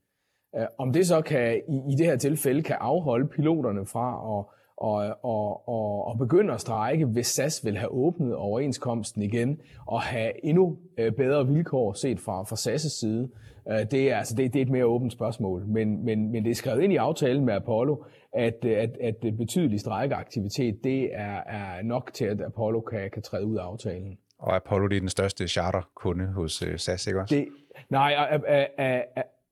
[0.55, 4.45] Øh, om det så kan i, i det her tilfælde kan afholde piloterne fra at
[4.77, 10.01] og, og, og, og begynde at strække, hvis SAS vil have åbnet overenskomsten igen og
[10.01, 13.29] have endnu øh, bedre vilkår set fra, fra SAS' side.
[13.71, 16.51] Øh, det er, altså, det, det er et mere åbent spørgsmål, men, men, men det
[16.51, 17.95] er skrevet ind i aftalen med Apollo,
[18.33, 23.45] at, at, at betydelig strækkeaktivitet, det er, er nok til, at Apollo kan, kan træde
[23.45, 24.17] ud af aftalen.
[24.39, 27.35] Og Apollo det er den største charterkunde hos øh, SAS, ikke også?
[27.35, 27.47] Det,
[27.89, 28.13] nej,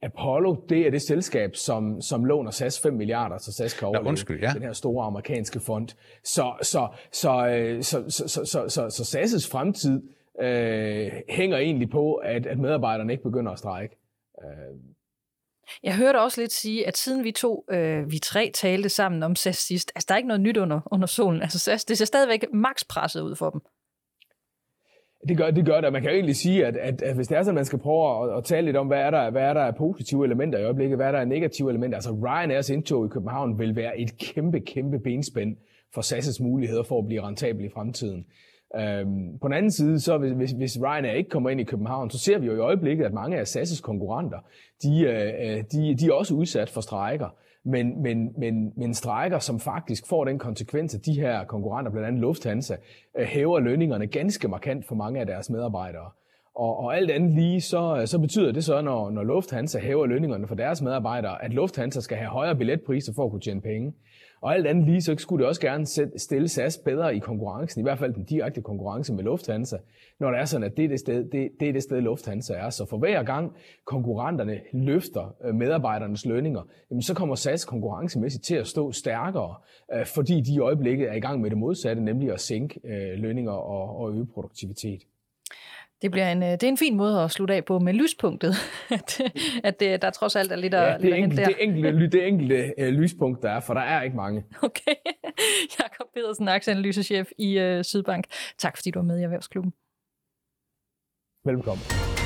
[0.05, 4.03] Apollo, det er det selskab, som, som låner SAS 5 milliarder, så SAS kan overleve
[4.03, 4.51] Nå, undskyld, ja.
[4.53, 5.87] den her store amerikanske fond.
[6.23, 10.01] Så, så, så, øh, så, så, så, så, så, så SAS' fremtid
[10.41, 13.95] øh, hænger egentlig på, at, at medarbejderne ikke begynder at strække.
[14.43, 14.79] Øh.
[15.83, 19.35] Jeg hørte også lidt sige, at siden vi to, øh, vi tre talte sammen om
[19.35, 21.41] SAS sidst, altså der er ikke noget nyt under, under solen.
[21.41, 23.61] Altså SAS, det ser stadigvæk max presset ud for dem.
[25.27, 27.37] Det gør, det gør det, man kan jo egentlig sige, at, at, at hvis det
[27.37, 29.53] er sådan, man skal prøve at, at tale lidt om, hvad er, der, hvad er
[29.53, 33.05] der af positive elementer i øjeblikket, hvad er der af negative elementer, altså Ryanairs indtog
[33.05, 35.57] i København vil være et kæmpe, kæmpe benspænd
[35.93, 38.25] for SAS' muligheder for at blive rentabel i fremtiden.
[38.75, 42.09] Øhm, på den anden side, så hvis, hvis, hvis Ryanair ikke kommer ind i København,
[42.09, 44.37] så ser vi jo i øjeblikket, at mange af SAS' konkurrenter,
[44.83, 47.29] de, øh, øh, de, de er også udsat for strejker
[47.65, 52.07] men, men, men, men strækker, som faktisk får den konsekvens, at de her konkurrenter, blandt
[52.07, 52.75] andet Lufthansa,
[53.17, 56.09] øh, hæver lønningerne ganske markant for mange af deres medarbejdere.
[56.55, 60.05] Og, og alt andet lige, så, øh, så betyder det så, når, når Lufthansa hæver
[60.05, 63.93] lønningerne for deres medarbejdere, at Lufthansa skal have højere billetpriser for at kunne tjene penge.
[64.45, 65.85] Og alt andet lige, så skulle det også gerne
[66.19, 69.77] stille SAS bedre i konkurrencen, i hvert fald den direkte konkurrence med Lufthansa,
[70.19, 72.53] når det er sådan, at det er det sted, det, det, er det sted Lufthansa
[72.53, 72.69] er.
[72.69, 73.53] Så for hver gang
[73.85, 79.55] konkurrenterne løfter øh, medarbejdernes lønninger, jamen så kommer SAS konkurrencemæssigt til at stå stærkere,
[79.93, 83.19] øh, fordi de i øjeblikket er i gang med det modsatte, nemlig at sænke øh,
[83.19, 85.01] lønninger og, og øge produktivitet.
[86.05, 88.55] Det, bliver en, det er en fin måde at slutte af på med lyspunktet,
[88.97, 89.21] at,
[89.63, 92.27] at det, der trods alt er lidt at, ja, det, er enkelte, det enkelte, det
[92.27, 94.43] enkelte uh, lyspunkt, der er, for der er ikke mange.
[94.61, 94.95] Okay.
[95.79, 98.25] Jakob Pedersen, aktieanalysechef i uh, Sydbank.
[98.57, 99.73] Tak fordi du var med i Erhvervsklubben.
[101.45, 102.24] Velkommen.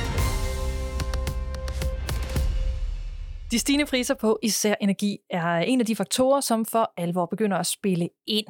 [3.52, 7.58] De stigende priser på især energi er en af de faktorer, som for alvor begynder
[7.58, 8.48] at spille ind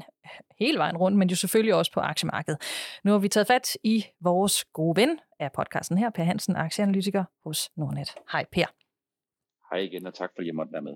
[0.60, 2.62] hele vejen rundt, men jo selvfølgelig også på aktiemarkedet.
[3.04, 7.24] Nu har vi taget fat i vores gode ven af podcasten her, Per Hansen, aktieanalytiker
[7.46, 8.16] hos Nordnet.
[8.32, 8.66] Hej Per.
[9.72, 10.94] Hej igen, og tak fordi jeg måtte være med.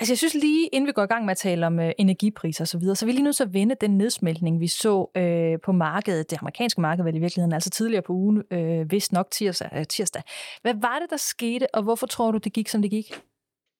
[0.00, 2.64] Altså jeg synes lige, inden vi går i gang med at tale om øh, energipriser
[2.64, 5.10] og så videre, så er vi lige nødt til at vende den nedsmeltning, vi så
[5.16, 9.12] øh, på markedet, det amerikanske marked vel i virkeligheden, altså tidligere på ugen, øh, vist
[9.12, 10.22] nok tirsdag, øh, tirsdag.
[10.62, 13.12] Hvad var det, der skete, og hvorfor tror du, det gik, som det gik?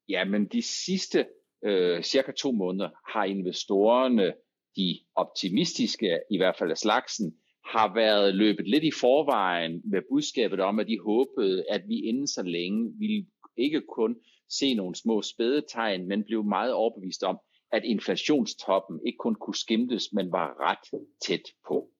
[0.08, 1.26] Ja, men de sidste
[1.64, 4.34] øh, cirka to måneder har investorerne,
[4.76, 7.34] de optimistiske i hvert fald af slagsen,
[7.64, 12.26] har været løbet lidt i forvejen med budskabet om, at de håbede, at vi inden
[12.26, 13.26] så længe ville
[13.56, 14.16] ikke kun
[14.58, 17.38] se nogle små spædetegn, men blev meget overbevist om,
[17.72, 21.90] at inflationstoppen ikke kun kunne skimtes, men var ret tæt på.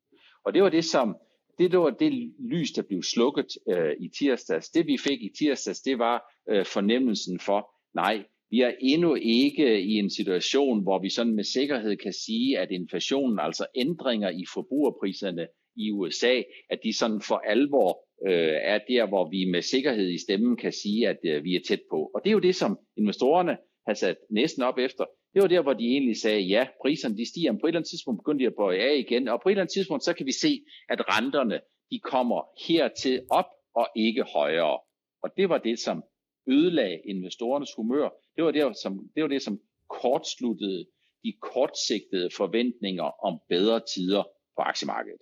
[0.45, 1.17] Og det var det, som
[1.59, 4.71] det var det lys, der blev slukket øh, i tirsdags.
[4.71, 7.71] Det vi fik i tirsdags, det var øh, fornemmelsen for,
[8.05, 8.17] nej,
[8.51, 12.71] vi er endnu ikke i en situation, hvor vi sådan med sikkerhed kan sige, at
[12.71, 16.35] inflationen, altså ændringer i forbrugerpriserne i USA,
[16.71, 17.91] at de sådan for alvor
[18.29, 21.61] øh, er der, hvor vi med sikkerhed i stemmen kan sige, at øh, vi er
[21.69, 22.11] tæt på.
[22.15, 25.05] Og det er jo det, som investorerne har sat næsten op efter.
[25.35, 27.79] Det var der, hvor de egentlig sagde, ja, priserne de stiger, men på et eller
[27.79, 30.13] andet tidspunkt begynder de at bøje af igen, og på et eller andet tidspunkt, så
[30.15, 30.53] kan vi se,
[30.89, 34.79] at renterne, de kommer hertil op og ikke højere.
[35.23, 36.03] Og det var det, som
[36.49, 38.09] ødelagde investorernes humør.
[38.37, 40.87] Det var det, som, det, var det, som kortsluttede
[41.25, 44.23] de kortsigtede forventninger om bedre tider
[44.57, 45.21] på aktiemarkedet.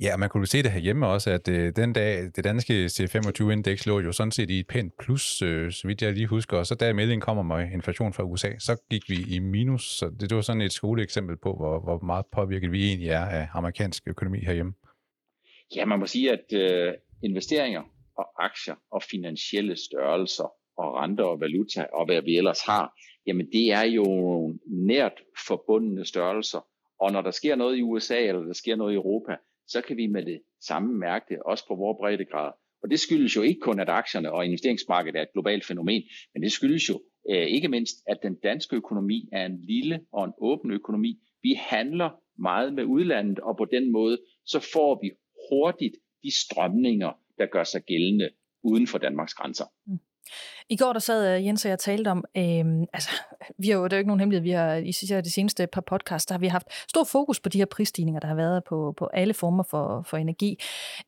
[0.00, 3.86] Ja, man kunne se det her hjemme også, at øh, den dag, det danske C25-indeks
[3.86, 6.66] lå jo sådan set i et pænt plus, øh, så vidt jeg lige husker, og
[6.66, 10.30] så da meldingen kommer med inflation fra USA, så gik vi i minus, så det,
[10.30, 14.02] det var sådan et skoleeksempel på, hvor, hvor meget påvirket vi egentlig er af amerikansk
[14.06, 14.72] økonomi herhjemme.
[15.76, 17.82] Ja, man må sige, at øh, investeringer
[18.20, 22.84] og aktier og finansielle størrelser og renter og valuta og hvad vi ellers har,
[23.26, 24.04] jamen det er jo
[24.66, 26.60] nært forbundne størrelser.
[27.00, 29.96] Og når der sker noget i USA eller der sker noget i Europa, så kan
[29.96, 32.52] vi med det samme mærke det, også på vores breddegrad.
[32.82, 36.02] Og det skyldes jo ikke kun, at aktierne og investeringsmarkedet er et globalt fænomen,
[36.34, 40.24] men det skyldes jo øh, ikke mindst, at den danske økonomi er en lille og
[40.24, 41.18] en åben økonomi.
[41.42, 45.10] Vi handler meget med udlandet, og på den måde, så får vi
[45.50, 48.30] hurtigt de strømninger, der gør sig gældende
[48.62, 49.64] uden for Danmarks grænser.
[49.86, 49.98] Mm.
[50.68, 53.10] I går der sad øh, Jens og jeg talte om, øh, altså
[53.58, 55.80] vi har jo, det er jo ikke nogen hemmelighed, vi har i de seneste par
[55.80, 58.94] podcasts, der har vi haft stor fokus på de her prisstigninger, der har været på,
[58.96, 60.58] på alle former for, for energi.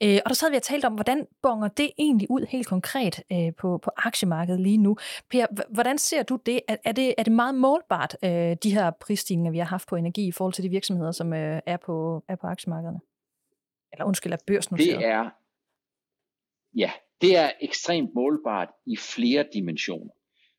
[0.02, 3.22] Øh, og der sad vi og talt om, hvordan bonger det egentlig ud helt konkret
[3.32, 4.96] øh, på, på aktiemarkedet lige nu.
[5.30, 6.60] Per, hvordan ser du det?
[6.68, 7.14] Er, er det?
[7.18, 10.52] er det meget målbart, øh, de her prisstigninger, vi har haft på energi i forhold
[10.52, 13.00] til de virksomheder, som øh, er, på, er på aktiemarkederne?
[13.92, 14.98] Eller undskyld, er børsnoteret?
[14.98, 15.30] Det er,
[16.76, 20.12] ja, det er ekstremt målbart i flere dimensioner.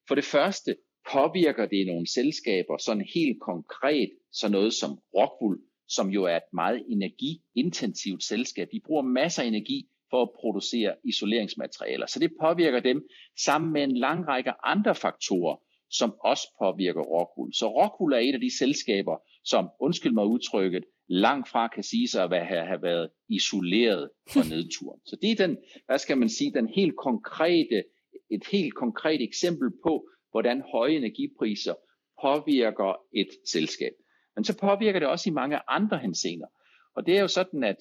[0.07, 0.75] For det første
[1.11, 6.53] påvirker det nogle selskaber sådan helt konkret, så noget som Rockwool, som jo er et
[6.53, 8.67] meget energiintensivt selskab.
[8.71, 12.05] De bruger masser af energi for at producere isoleringsmaterialer.
[12.05, 13.07] Så det påvirker dem
[13.45, 15.55] sammen med en lang række andre faktorer,
[15.89, 17.53] som også påvirker Rockwool.
[17.53, 20.83] Så Rockwool er et af de selskaber, som, undskyld mig udtrykket,
[21.13, 24.99] langt fra kan sige sig at have, været isoleret fra nedturen.
[25.05, 27.83] Så det er den, hvad skal man sige, den helt konkrete,
[28.31, 31.73] et helt konkret eksempel på, hvordan høje energipriser
[32.21, 33.91] påvirker et selskab.
[34.35, 36.47] Men så påvirker det også i mange andre henseender.
[36.95, 37.77] Og det er jo sådan, at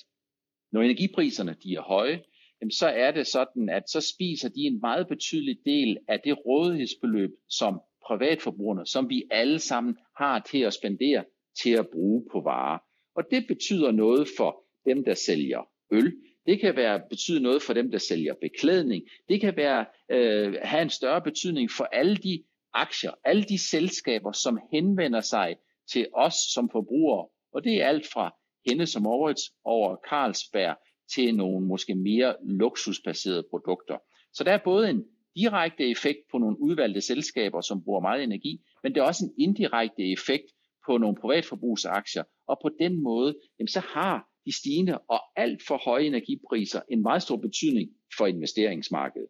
[0.72, 2.22] når energipriserne de er høje,
[2.60, 6.46] jamen så er det sådan, at så spiser de en meget betydelig del af det
[6.46, 11.24] rådighedsbeløb, som privatforbrugerne, som vi alle sammen har til at spendere,
[11.62, 12.78] til at bruge på varer.
[13.16, 16.12] Og det betyder noget for dem, der sælger øl.
[16.46, 19.02] Det kan være betyde noget for dem, der sælger beklædning.
[19.28, 22.44] Det kan være øh, have en større betydning for alle de
[22.74, 25.56] aktier, alle de selskaber, som henvender sig
[25.92, 27.28] til os som forbrugere.
[27.52, 28.34] Og det er alt fra
[28.68, 30.76] hende som Moritz over Carlsberg
[31.14, 33.98] til nogle måske mere luksusbaserede produkter.
[34.32, 35.04] Så der er både en
[35.36, 39.34] direkte effekt på nogle udvalgte selskaber, som bruger meget energi, men det er også en
[39.38, 40.44] indirekte effekt
[40.86, 45.80] på nogle privatforbrugsaktier, og på den måde, jamen, så har de stigende og alt for
[45.84, 49.28] høje energipriser en meget stor betydning for investeringsmarkedet.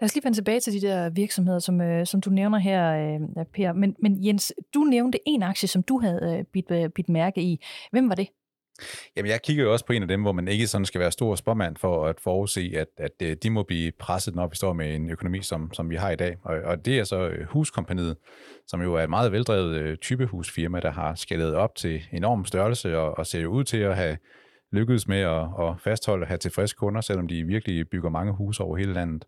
[0.00, 2.82] Lad os lige vende tilbage til de der virksomheder, som, øh, som du nævner her,
[2.92, 3.72] øh, Per.
[3.72, 7.42] Men, men Jens, du nævnte en aktie, som du havde øh, bidt, øh, bidt mærke
[7.42, 7.60] i.
[7.90, 8.28] Hvem var det?
[9.16, 11.12] Jamen, jeg kigger jo også på en af dem, hvor man ikke sådan skal være
[11.12, 14.72] stor spormand for at forudse, at, at øh, de må blive presset, når vi står
[14.72, 16.36] med en økonomi, som, som vi har i dag.
[16.42, 18.16] Og, og det er så øh, Huskompaniet,
[18.66, 22.98] som jo er et meget veldrevet øh, typehusfirma, der har skaleret op til enorm størrelse
[22.98, 24.16] og, og ser jo ud til at have
[24.72, 28.62] lykkedes med at, at fastholde og have tilfredse kunder, selvom de virkelig bygger mange huse
[28.62, 29.24] over hele landet.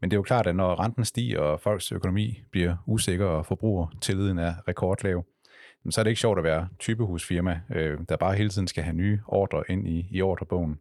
[0.00, 3.46] Men det er jo klart, at når renten stiger, og folks økonomi bliver usikker, og
[3.46, 5.24] forbrugertilliden er rekordlav,
[5.90, 8.96] så er det ikke sjovt at være typehusfirma, øh, der bare hele tiden skal have
[8.96, 10.78] nye ordre ind i, i ordrebogen.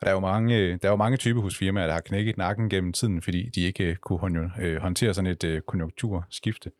[0.00, 2.92] der er jo mange, øh, der er jo mange typehusfirmaer, der har knækket nakken gennem
[2.92, 6.70] tiden, fordi de ikke øh, kunne øh, håndtere sådan et konjunkturskifte.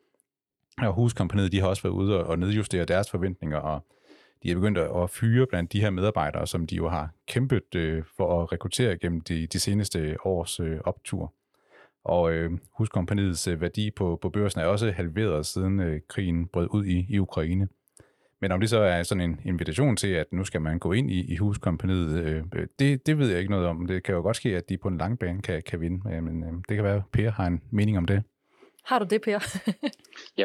[0.79, 3.87] Og huskompaniet, de har også været ude og nedjustere deres forventninger, og
[4.43, 8.43] de er begyndt at fyre blandt de her medarbejdere, som de jo har kæmpet for
[8.43, 11.35] at rekruttere gennem de, de seneste års optur.
[12.05, 16.69] Og øh, huskompaniets øh, værdi på, på børsen er også halveret siden øh, krigen brød
[16.71, 17.69] ud i, i Ukraine.
[18.41, 21.11] Men om det så er sådan en invitation til, at nu skal man gå ind
[21.11, 22.45] i, i huskompaniet, øh,
[22.79, 23.87] det, det ved jeg ikke noget om.
[23.87, 26.45] Det kan jo godt ske, at de på en lang bane kan, kan vinde, men
[26.45, 28.23] øh, det kan være, at Per har en mening om det.
[28.85, 29.61] Har du det, Per?
[30.39, 30.45] ja,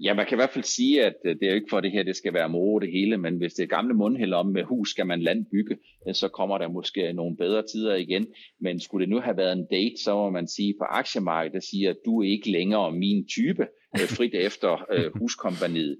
[0.00, 2.02] Ja, man kan i hvert fald sige, at øh, det er ikke for det her,
[2.02, 4.90] det skal være moro det hele, men hvis det er gamle mundhælder om med hus,
[4.90, 5.76] skal man landbygge,
[6.08, 8.26] øh, så kommer der måske nogle bedre tider igen.
[8.60, 11.60] Men skulle det nu have været en date, så må man sige på aktiemarkedet, der
[11.60, 13.66] siger, at du er ikke længere min type,
[14.00, 14.86] øh, frit efter
[15.20, 15.98] huskompaniet.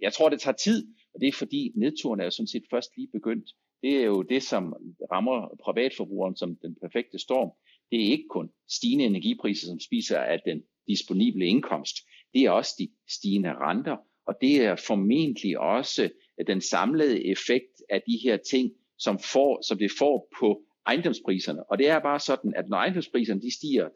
[0.00, 2.90] Jeg tror, det tager tid, og det er fordi nedturen er jo sådan set først
[2.96, 3.48] lige begyndt.
[3.82, 4.74] Det er jo det, som
[5.12, 7.50] rammer privatforbrugeren som den perfekte storm.
[7.90, 11.96] Det er ikke kun stigende energipriser, som spiser af den disponible indkomst
[12.36, 16.10] det er også de stigende renter, og det er formentlig også
[16.40, 21.70] øh, den samlede effekt af de her ting, som, får, som det får på ejendomspriserne.
[21.70, 23.86] Og det er bare sådan, at når ejendomspriserne de stiger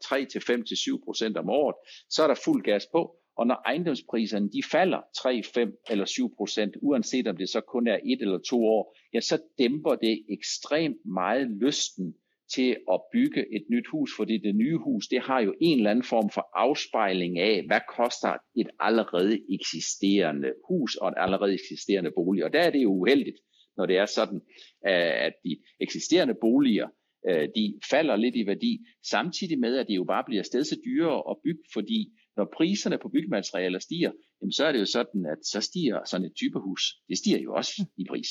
[1.35, 1.75] 3-5-7% om året,
[2.09, 3.15] så er der fuld gas på.
[3.37, 7.87] Og når ejendomspriserne de falder 3, 5 eller 7 procent, uanset om det så kun
[7.87, 12.15] er et eller to år, ja, så dæmper det ekstremt meget lysten
[12.55, 15.91] til at bygge et nyt hus, fordi det nye hus, det har jo en eller
[15.91, 22.11] anden form for afspejling af, hvad koster et allerede eksisterende hus og et allerede eksisterende
[22.15, 22.43] bolig.
[22.45, 23.39] Og der er det jo uheldigt,
[23.77, 24.41] når det er sådan,
[24.89, 25.53] øh, at de
[25.85, 26.87] eksisterende boliger,
[27.29, 28.71] øh, de falder lidt i værdi,
[29.09, 31.99] samtidig med, at det jo bare bliver stedet så dyrere at bygge, fordi
[32.37, 36.25] når priserne på byggematerialer stiger, jamen så er det jo sådan, at så stiger sådan
[36.25, 38.29] et typehus, det stiger jo også i pris.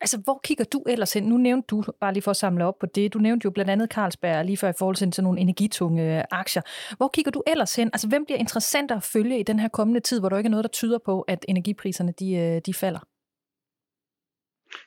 [0.00, 1.22] Altså, hvor kigger du ellers hen?
[1.22, 3.70] Nu nævnte du, bare lige for at samle op på det, du nævnte jo blandt
[3.70, 6.62] andet Carlsberg lige før i forhold til sådan nogle energitunge øh, aktier.
[6.96, 7.90] Hvor kigger du ellers hen?
[7.92, 10.50] Altså, hvem bliver interessant at følge i den her kommende tid, hvor der ikke er
[10.50, 13.00] noget, der tyder på, at energipriserne de, øh, de falder?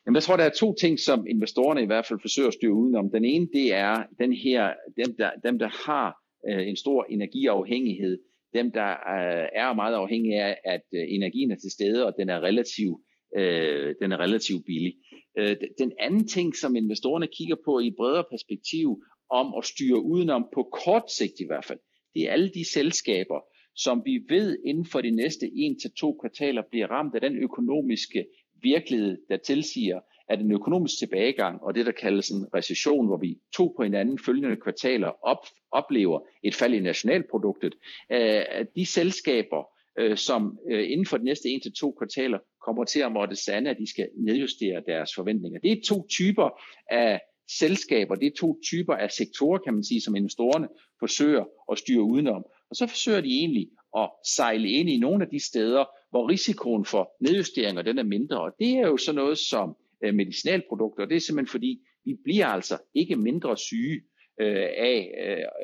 [0.06, 2.74] Jamen, jeg tror, der er to ting, som investorerne i hvert fald forsøger at styre
[2.74, 3.12] udenom.
[3.12, 6.16] Den ene, det er den her, dem, der, dem, der har
[6.50, 8.20] øh, en stor energiafhængighed,
[8.54, 12.30] dem, der øh, er meget afhængige af, at øh, energien er til stede, og den
[12.30, 13.02] er relativt
[13.38, 14.94] øh, den er relativt billig.
[15.38, 20.46] Øh, den anden ting, som investorerne kigger på i bredere perspektiv, om at styre udenom
[20.54, 21.80] på kort sigt i hvert fald,
[22.14, 23.40] det er alle de selskaber,
[23.76, 28.26] som vi ved inden for de næste 1-2 kvartaler bliver ramt af den økonomiske
[28.62, 33.40] virkelighed, der tilsiger, at en økonomisk tilbagegang og det, der kaldes en recession, hvor vi
[33.56, 37.74] to på hinanden følgende kvartaler op, oplever et fald i nationalproduktet,
[38.12, 39.64] øh, at de selskaber,
[40.00, 43.78] øh, som øh, inden for de næste 1-2 kvartaler kommer til at måtte sande, at
[43.80, 45.60] de skal nedjustere deres forventninger.
[45.60, 46.50] Det er to typer
[46.92, 47.20] af
[47.58, 50.68] selskaber, det er to typer af sektorer, kan man sige, som investorerne
[51.00, 52.44] forsøger at styre udenom.
[52.70, 53.68] Og så forsøger de egentlig
[53.98, 58.42] at sejle ind i nogle af de steder, hvor risikoen for nedjusteringer den er mindre.
[58.42, 62.14] Og det er jo sådan noget som øh, medicinalprodukter, og det er simpelthen fordi, vi
[62.24, 64.02] bliver altså ikke mindre syge
[64.40, 65.00] øh, af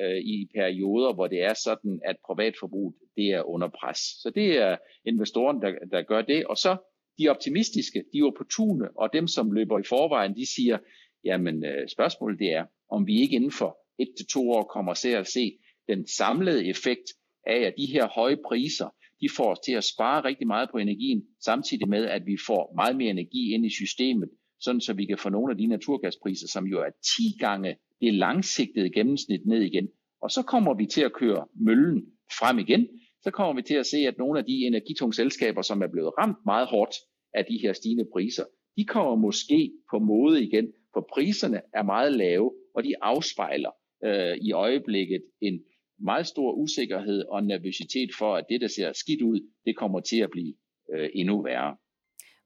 [0.02, 3.98] øh, i perioder, hvor det er sådan, at privatforbruget det er under pres.
[3.98, 6.46] Så det er investoren, der, der gør det.
[6.46, 6.78] Og så
[7.20, 10.78] de optimistiske, de opportune, og dem, som løber i forvejen, de siger,
[11.24, 14.94] jamen øh, spørgsmålet det er, om vi ikke inden for et til to år kommer
[14.94, 15.58] til at se
[15.88, 17.08] den samlede effekt
[17.48, 18.90] af, at de her høje priser,
[19.22, 22.74] de får os til at spare rigtig meget på energien, samtidig med, at vi får
[22.76, 26.48] meget mere energi ind i systemet, sådan så vi kan få nogle af de naturgaspriser,
[26.48, 29.88] som jo er 10 gange det langsigtede gennemsnit ned igen.
[30.22, 32.06] Og så kommer vi til at køre møllen
[32.40, 32.88] frem igen,
[33.24, 36.12] så kommer vi til at se, at nogle af de energitunge selskaber, som er blevet
[36.20, 36.96] ramt meget hårdt
[37.34, 38.44] af de her stigende priser,
[38.78, 43.72] de kommer måske på mode igen, for priserne er meget lave, og de afspejler
[44.04, 45.60] øh, i øjeblikket en
[46.00, 50.20] meget stor usikkerhed og nervøsitet for, at det, der ser skidt ud, det kommer til
[50.22, 50.54] at blive
[50.94, 51.78] øh, endnu værre.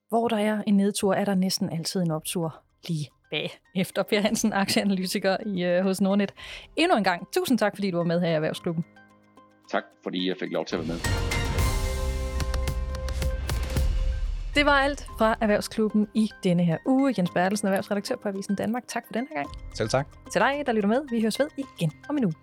[0.09, 4.21] Hvor der er en nedtur, er der næsten altid en optur lige bag efter Per
[4.21, 6.33] Hansen, aktieanalytiker i, øh, hos Nordnet.
[6.75, 8.85] Endnu en gang, tusind tak, fordi du var med her i Erhvervsklubben.
[9.71, 11.31] Tak, fordi jeg fik lov til at være med.
[14.55, 17.13] Det var alt fra Erhvervsklubben i denne her uge.
[17.17, 18.83] Jens Bertelsen, erhvervsredaktør på Avisen Danmark.
[18.87, 19.49] Tak for den her gang.
[19.75, 20.07] Selv tak.
[20.31, 21.01] Til dig, der lytter med.
[21.11, 22.33] Vi høres ved igen om en uge.